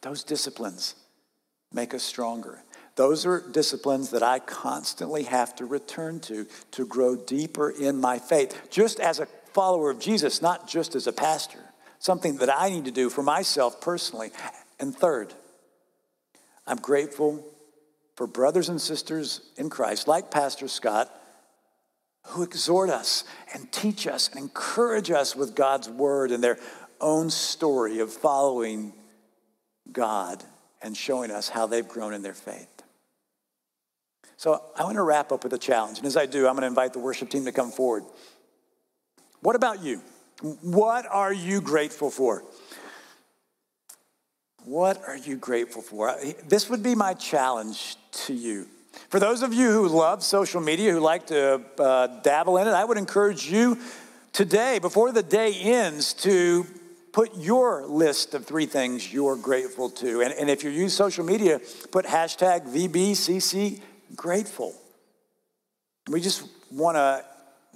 Those 0.00 0.24
disciplines 0.24 0.94
make 1.70 1.92
us 1.92 2.02
stronger. 2.02 2.62
Those 2.94 3.24
are 3.24 3.40
disciplines 3.40 4.10
that 4.10 4.22
I 4.22 4.38
constantly 4.38 5.22
have 5.24 5.54
to 5.56 5.64
return 5.64 6.20
to 6.20 6.46
to 6.72 6.86
grow 6.86 7.16
deeper 7.16 7.70
in 7.70 8.00
my 8.00 8.18
faith, 8.18 8.68
just 8.70 9.00
as 9.00 9.18
a 9.18 9.26
follower 9.52 9.90
of 9.90 9.98
Jesus, 9.98 10.42
not 10.42 10.68
just 10.68 10.94
as 10.94 11.06
a 11.06 11.12
pastor. 11.12 11.58
Something 11.98 12.36
that 12.38 12.54
I 12.54 12.68
need 12.68 12.86
to 12.86 12.90
do 12.90 13.08
for 13.08 13.22
myself 13.22 13.80
personally. 13.80 14.30
And 14.80 14.94
third, 14.94 15.32
I'm 16.66 16.78
grateful 16.78 17.44
for 18.16 18.26
brothers 18.26 18.68
and 18.68 18.80
sisters 18.80 19.40
in 19.56 19.70
Christ, 19.70 20.08
like 20.08 20.30
Pastor 20.30 20.68
Scott, 20.68 21.10
who 22.26 22.42
exhort 22.42 22.90
us 22.90 23.24
and 23.54 23.70
teach 23.72 24.06
us 24.06 24.28
and 24.28 24.38
encourage 24.38 25.10
us 25.10 25.34
with 25.34 25.54
God's 25.54 25.88
word 25.88 26.30
and 26.30 26.42
their 26.42 26.58
own 27.00 27.30
story 27.30 28.00
of 28.00 28.12
following 28.12 28.92
God 29.90 30.42
and 30.82 30.96
showing 30.96 31.30
us 31.30 31.48
how 31.48 31.66
they've 31.66 31.86
grown 31.86 32.14
in 32.14 32.22
their 32.22 32.34
faith. 32.34 32.81
So 34.42 34.60
I 34.76 34.82
want 34.82 34.96
to 34.96 35.02
wrap 35.02 35.30
up 35.30 35.44
with 35.44 35.52
a 35.52 35.58
challenge. 35.58 35.98
And 35.98 36.06
as 36.08 36.16
I 36.16 36.26
do, 36.26 36.48
I'm 36.48 36.54
going 36.54 36.62
to 36.62 36.66
invite 36.66 36.92
the 36.92 36.98
worship 36.98 37.30
team 37.30 37.44
to 37.44 37.52
come 37.52 37.70
forward. 37.70 38.02
What 39.40 39.54
about 39.54 39.84
you? 39.84 40.02
What 40.62 41.06
are 41.06 41.32
you 41.32 41.60
grateful 41.60 42.10
for? 42.10 42.42
What 44.64 45.00
are 45.06 45.16
you 45.16 45.36
grateful 45.36 45.80
for? 45.80 46.16
This 46.48 46.68
would 46.68 46.82
be 46.82 46.96
my 46.96 47.14
challenge 47.14 47.94
to 48.26 48.34
you. 48.34 48.66
For 49.10 49.20
those 49.20 49.42
of 49.42 49.54
you 49.54 49.70
who 49.70 49.86
love 49.86 50.24
social 50.24 50.60
media, 50.60 50.90
who 50.90 50.98
like 50.98 51.28
to 51.28 51.62
uh, 51.78 52.08
dabble 52.22 52.56
in 52.56 52.66
it, 52.66 52.72
I 52.72 52.84
would 52.84 52.98
encourage 52.98 53.46
you 53.46 53.78
today, 54.32 54.80
before 54.80 55.12
the 55.12 55.22
day 55.22 55.54
ends, 55.54 56.14
to 56.14 56.66
put 57.12 57.36
your 57.36 57.86
list 57.86 58.34
of 58.34 58.44
three 58.44 58.66
things 58.66 59.12
you're 59.12 59.36
grateful 59.36 59.88
to. 59.88 60.20
And, 60.20 60.34
and 60.34 60.50
if 60.50 60.64
you 60.64 60.70
use 60.70 60.94
social 60.94 61.24
media, 61.24 61.60
put 61.92 62.06
hashtag 62.06 62.66
VBCC 62.66 63.80
grateful. 64.14 64.74
We 66.08 66.20
just 66.20 66.44
want 66.70 66.96
to 66.96 67.24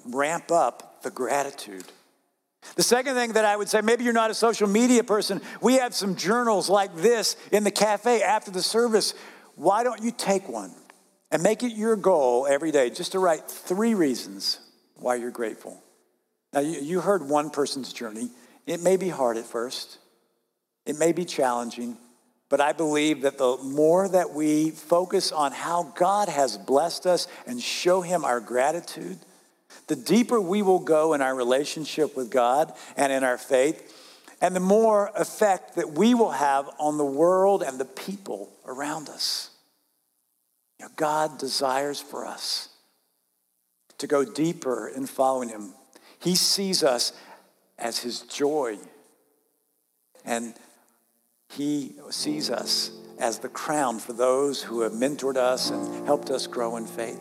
ramp 0.07 0.51
up 0.51 1.03
the 1.03 1.11
gratitude. 1.11 1.85
The 2.75 2.83
second 2.83 3.15
thing 3.15 3.33
that 3.35 3.45
I 3.45 3.57
would 3.57 3.69
say, 3.69 3.81
maybe 3.81 4.05
you're 4.05 4.13
not 4.13 4.31
a 4.31 4.35
social 4.35 4.69
media 4.69 5.05
person, 5.05 5.41
we 5.61 5.75
have 5.75 5.95
some 5.95 6.17
journals 6.17 6.69
like 6.69 6.95
this 6.97 7.37
in 7.53 7.65
the 7.65 7.71
cafe 7.71 8.23
after 8.23 8.51
the 8.51 8.63
service. 8.63 9.15
Why 9.55 9.85
don't 9.85 10.03
you 10.03 10.11
take 10.11 10.49
one 10.49 10.75
and 11.31 11.43
make 11.43 11.63
it 11.63 11.73
your 11.73 11.97
goal 11.97 12.47
every 12.49 12.73
day 12.73 12.91
just 12.91 13.13
to 13.13 13.19
write 13.19 13.49
three 13.49 13.95
reasons 13.95 14.59
why 14.97 15.15
you're 15.15 15.31
grateful? 15.31 15.81
Now, 16.53 16.61
you, 16.61 17.01
heard 17.01 17.29
one 17.29 17.51
person's 17.51 17.93
journey. 17.93 18.31
It 18.67 18.83
may 18.83 18.97
be 18.97 19.09
hard 19.09 19.37
at 19.37 19.45
first, 19.45 19.99
it 20.85 20.99
may 20.99 21.13
be 21.13 21.25
challenging, 21.25 21.99
but 22.49 22.61
I 22.61 22.73
believe 22.73 23.23
that 23.23 23.39
the 23.39 23.57
more 23.63 24.09
that 24.09 24.33
we 24.33 24.71
focus 24.71 25.33
on 25.33 25.53
how 25.53 25.93
God 25.97 26.29
has 26.29 26.57
blessed 26.57 27.07
us 27.07 27.27
and 27.47 27.61
show 27.61 28.03
Him 28.03 28.25
our 28.25 28.41
gratitude, 28.41 29.19
the 29.89 29.97
deeper 29.97 30.41
we 30.41 30.63
will 30.63 30.79
go 30.79 31.13
in 31.13 31.23
our 31.23 31.35
relationship 31.35 32.17
with 32.17 32.31
God 32.31 32.73
and 32.97 33.13
in 33.13 33.25
our 33.25 33.39
faith, 33.39 33.93
and 34.41 34.55
the 34.55 34.61
more 34.61 35.11
effect 35.17 35.77
that 35.77 35.93
we 35.93 36.15
will 36.15 36.33
have 36.33 36.69
on 36.79 36.99
the 36.99 37.05
world 37.05 37.63
and 37.63 37.79
the 37.79 37.85
people 37.85 38.51
around 38.67 39.09
us. 39.09 39.51
You 40.79 40.87
know, 40.87 40.93
God 40.97 41.39
desires 41.39 42.01
for 42.01 42.27
us 42.27 42.69
to 43.99 44.07
go 44.07 44.25
deeper 44.25 44.89
in 44.89 45.07
following 45.07 45.49
Him. 45.49 45.73
He 46.21 46.37
sees 46.37 46.83
us 46.83 47.13
as 47.79 47.99
His 47.99 48.21
joy, 48.21 48.79
and 50.25 50.55
He 51.49 51.95
sees 52.11 52.51
us 52.51 52.91
as 53.19 53.39
the 53.39 53.49
crown 53.49 53.99
for 53.99 54.13
those 54.13 54.63
who 54.63 54.81
have 54.81 54.93
mentored 54.93 55.37
us 55.37 55.71
and 55.71 56.07
helped 56.07 56.31
us 56.31 56.47
grow 56.47 56.77
in 56.77 56.87
faith. 56.87 57.21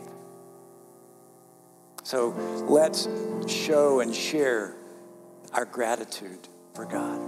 So 2.03 2.29
let's 2.67 3.07
show 3.47 4.01
and 4.01 4.13
share 4.13 4.75
our 5.53 5.65
gratitude 5.65 6.47
for 6.73 6.85
God. 6.85 7.19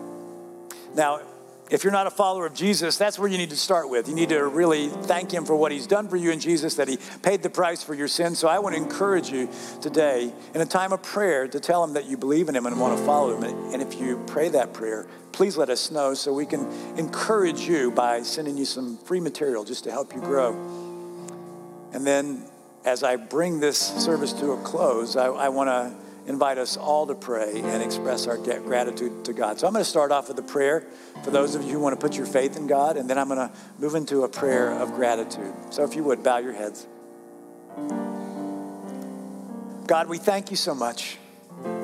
Now, 0.96 1.22
if 1.70 1.84
you're 1.84 1.94
not 1.94 2.08
a 2.08 2.12
follower 2.12 2.46
of 2.46 2.54
Jesus, 2.54 2.98
that's 2.98 3.20
where 3.20 3.30
you 3.30 3.38
need 3.38 3.50
to 3.50 3.58
start 3.58 3.90
with. 3.90 4.08
You 4.08 4.16
need 4.16 4.30
to 4.30 4.46
really 4.46 4.88
thank 4.88 5.32
Him 5.32 5.46
for 5.46 5.56
what 5.56 5.72
He's 5.72 5.88
done 5.88 6.08
for 6.08 6.16
you 6.16 6.32
in 6.32 6.40
Jesus, 6.40 6.76
that 6.76 6.88
He 6.88 6.98
paid 7.22 7.44
the 7.44 7.50
price 7.50 7.84
for 7.84 7.94
your 7.94 8.08
sins. 8.08 8.40
So 8.40 8.48
I 8.48 8.60
want 8.60 8.76
to 8.76 8.82
encourage 8.82 9.30
you 9.30 9.50
today, 9.82 10.32
in 10.54 10.62
a 10.62 10.66
time 10.66 10.94
of 10.94 11.04
prayer, 11.04 11.48
to 11.48 11.60
tell 11.60 11.84
Him 11.84 11.94
that 11.94 12.06
you 12.06 12.18
believe 12.18 12.48
in 12.50 12.56
Him 12.56 12.66
and 12.66 12.80
want 12.80 12.98
to 12.98 13.06
follow 13.06 13.36
Him. 13.36 13.44
And 13.74 13.82
if 13.82 14.00
you 14.00 14.24
pray 14.28 14.50
that 14.50 14.74
prayer, 14.74 15.08
please 15.32 15.58
let 15.58 15.70
us 15.70 15.92
know 15.92 16.14
so 16.14 16.34
we 16.34 16.46
can 16.46 16.66
encourage 16.98 17.62
you 17.62 17.92
by 17.92 18.22
sending 18.22 18.58
you 18.58 18.66
some 18.66 18.98
free 19.00 19.20
material 19.20 19.64
just 19.64 19.84
to 19.84 19.92
help 19.92 20.14
you 20.16 20.22
grow. 20.22 20.54
And 21.94 22.06
then 22.08 22.46
as 22.86 23.04
I 23.04 23.18
bring 23.18 23.60
this 23.60 23.78
service 23.78 24.32
to 24.34 24.52
a 24.52 24.58
close, 24.62 25.18
I, 25.18 25.28
I 25.28 25.50
want 25.50 25.68
to 25.68 26.07
invite 26.28 26.58
us 26.58 26.78
all 26.78 27.08
to 27.08 27.16
pray 27.16 27.62
and 27.62 27.82
express 27.82 28.28
our 28.28 28.38
gratitude 28.38 29.26
to 29.26 29.34
God. 29.34 29.60
So 29.60 29.68
I'm 29.68 29.74
going 29.74 29.84
to 29.84 29.90
start 29.90 30.12
off 30.12 30.28
with 30.28 30.38
a 30.38 30.44
prayer 30.44 30.86
for 31.24 31.32
those 31.32 31.56
of 31.56 31.64
you 31.64 31.72
who 31.72 31.80
want 31.80 32.00
to 32.00 32.06
put 32.06 32.18
your 32.18 32.26
faith 32.26 32.58
in 32.58 32.68
God, 32.68 32.98
and 32.98 33.10
then 33.10 33.18
I'm 33.18 33.30
going 33.30 33.50
to 33.50 33.56
move 33.80 33.96
into 33.96 34.24
a 34.24 34.30
prayer 34.30 34.72
of 34.72 34.94
gratitude. 34.94 35.54
So 35.72 35.84
if 35.84 35.96
you 35.96 36.04
would, 36.04 36.24
bow 36.24 36.38
your 36.38 36.54
heads. 36.54 36.86
God, 39.88 40.10
we 40.10 40.18
thank 40.18 40.52
you 40.52 40.58
so 40.58 40.76
much 40.76 41.18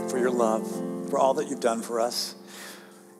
for 0.09 0.17
your 0.17 0.31
love, 0.31 0.69
for 1.09 1.17
all 1.17 1.35
that 1.35 1.47
you've 1.47 1.61
done 1.61 1.81
for 1.81 2.01
us. 2.01 2.35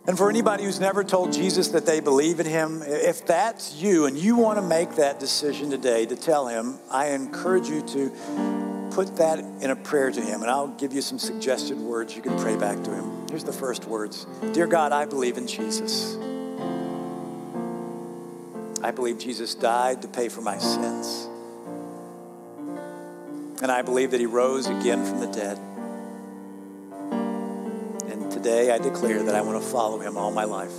And 0.06 0.18
for 0.18 0.30
anybody 0.30 0.66
who's 0.66 0.82
never 0.82 1.06
told 1.06 1.32
Jesus 1.32 1.70
that 1.70 1.86
they 1.86 2.02
believe 2.02 2.42
in 2.42 2.46
him, 2.46 2.84
if 2.86 3.26
that's 3.26 3.76
you 3.76 4.06
and 4.06 4.18
you 4.18 4.36
want 4.36 4.60
to 4.60 4.62
make 4.62 4.96
that 4.96 5.22
decision 5.22 5.70
today 5.70 6.06
to 6.06 6.18
tell 6.18 6.48
him, 6.48 6.78
I 6.92 7.12
encourage 7.12 7.70
you 7.70 7.82
to 7.82 8.73
put 8.94 9.18
that 9.18 9.40
in 9.40 9.72
a 9.72 9.76
prayer 9.76 10.12
to 10.12 10.22
him. 10.22 10.42
And 10.42 10.52
I'll 10.52 10.68
give 10.68 10.94
you 10.94 11.02
some 11.02 11.20
suggested 11.20 11.78
words 11.78 12.16
you 12.16 12.22
can 12.22 12.38
pray 12.40 12.56
back 12.56 12.84
to 12.84 12.94
him. 12.94 13.28
Here's 13.30 13.44
the 13.44 13.54
first 13.54 13.86
words 13.86 14.26
Dear 14.54 14.68
God, 14.68 14.92
I 14.92 15.06
believe 15.06 15.38
in 15.38 15.48
Jesus. 15.48 16.16
I 18.84 18.92
believe 18.92 19.18
Jesus 19.18 19.56
died 19.56 20.02
to 20.02 20.08
pay 20.08 20.30
for 20.30 20.42
my 20.42 20.58
sins. 20.58 21.30
And 23.62 23.72
I 23.72 23.82
believe 23.82 24.12
that 24.12 24.20
he 24.20 24.26
rose 24.26 24.68
again 24.68 25.06
from 25.06 25.22
the 25.22 25.28
dead 25.28 25.58
And 28.12 28.30
today 28.30 28.72
I 28.72 28.78
declare 28.78 29.24
that 29.24 29.36
I 29.36 29.42
want 29.42 29.62
to 29.64 29.70
follow 29.70 30.00
him 30.00 30.18
all 30.18 30.32
my 30.32 30.44
life. 30.44 30.76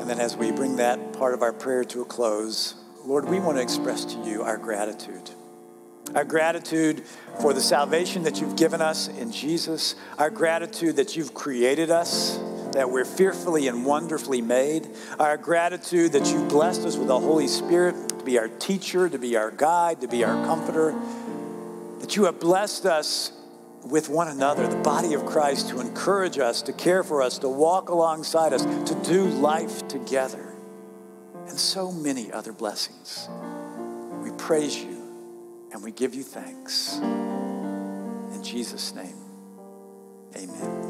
And 0.00 0.08
then 0.08 0.18
as 0.18 0.36
we 0.36 0.50
bring 0.50 0.76
that 0.76 1.12
part 1.12 1.34
of 1.34 1.42
our 1.42 1.52
prayer 1.52 1.84
to 1.84 2.00
a 2.00 2.04
close, 2.04 2.74
Lord, 3.04 3.28
we 3.28 3.40
want 3.40 3.56
to 3.58 3.62
express 3.62 4.04
to 4.06 4.18
you 4.18 4.42
our 4.42 4.56
gratitude. 4.56 5.30
Our 6.14 6.24
gratitude 6.24 7.04
for 7.40 7.52
the 7.52 7.60
salvation 7.60 8.22
that 8.24 8.40
you've 8.40 8.56
given 8.56 8.80
us 8.80 9.08
in 9.08 9.32
Jesus, 9.32 9.94
our 10.18 10.30
gratitude 10.30 10.96
that 10.96 11.16
you've 11.16 11.34
created 11.34 11.90
us, 11.90 12.38
that 12.72 12.90
we're 12.90 13.04
fearfully 13.04 13.68
and 13.68 13.84
wonderfully 13.84 14.40
made, 14.40 14.88
our 15.18 15.36
gratitude 15.36 16.12
that 16.12 16.26
you've 16.26 16.48
blessed 16.48 16.86
us 16.86 16.96
with 16.96 17.08
the 17.08 17.18
Holy 17.18 17.48
Spirit 17.48 18.08
to 18.08 18.24
be 18.24 18.38
our 18.38 18.48
teacher, 18.48 19.08
to 19.08 19.18
be 19.18 19.36
our 19.36 19.50
guide, 19.50 20.00
to 20.00 20.08
be 20.08 20.24
our 20.24 20.44
comforter, 20.46 20.94
that 22.00 22.16
you 22.16 22.24
have 22.24 22.38
blessed 22.38 22.86
us 22.86 23.32
with 23.84 24.08
one 24.08 24.28
another, 24.28 24.66
the 24.68 24.76
body 24.76 25.14
of 25.14 25.26
Christ, 25.26 25.70
to 25.70 25.80
encourage 25.80 26.38
us, 26.38 26.62
to 26.62 26.72
care 26.72 27.02
for 27.02 27.20
us, 27.20 27.38
to 27.38 27.48
walk 27.48 27.88
alongside 27.88 28.52
us, 28.52 28.62
to 28.62 28.94
do 29.02 29.24
life 29.24 29.86
together, 29.88 30.51
and 31.48 31.58
so 31.58 31.92
many 31.92 32.30
other 32.32 32.52
blessings. 32.52 33.28
We 34.22 34.30
praise 34.32 34.76
you 34.76 35.02
and 35.72 35.82
we 35.82 35.92
give 35.92 36.14
you 36.14 36.22
thanks. 36.22 36.98
In 36.98 38.42
Jesus' 38.42 38.94
name, 38.94 39.16
amen. 40.36 40.82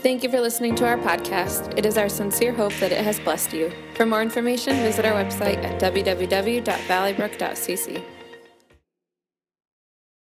Thank 0.00 0.22
you 0.22 0.30
for 0.30 0.40
listening 0.40 0.76
to 0.76 0.86
our 0.86 0.96
podcast. 0.96 1.76
It 1.76 1.84
is 1.84 1.98
our 1.98 2.08
sincere 2.08 2.52
hope 2.52 2.72
that 2.74 2.92
it 2.92 3.04
has 3.04 3.18
blessed 3.18 3.52
you. 3.52 3.72
For 3.94 4.06
more 4.06 4.22
information, 4.22 4.76
visit 4.76 5.04
our 5.04 5.12
website 5.12 5.64
at 5.64 5.80
www.valleybrook.cc. 5.80 8.04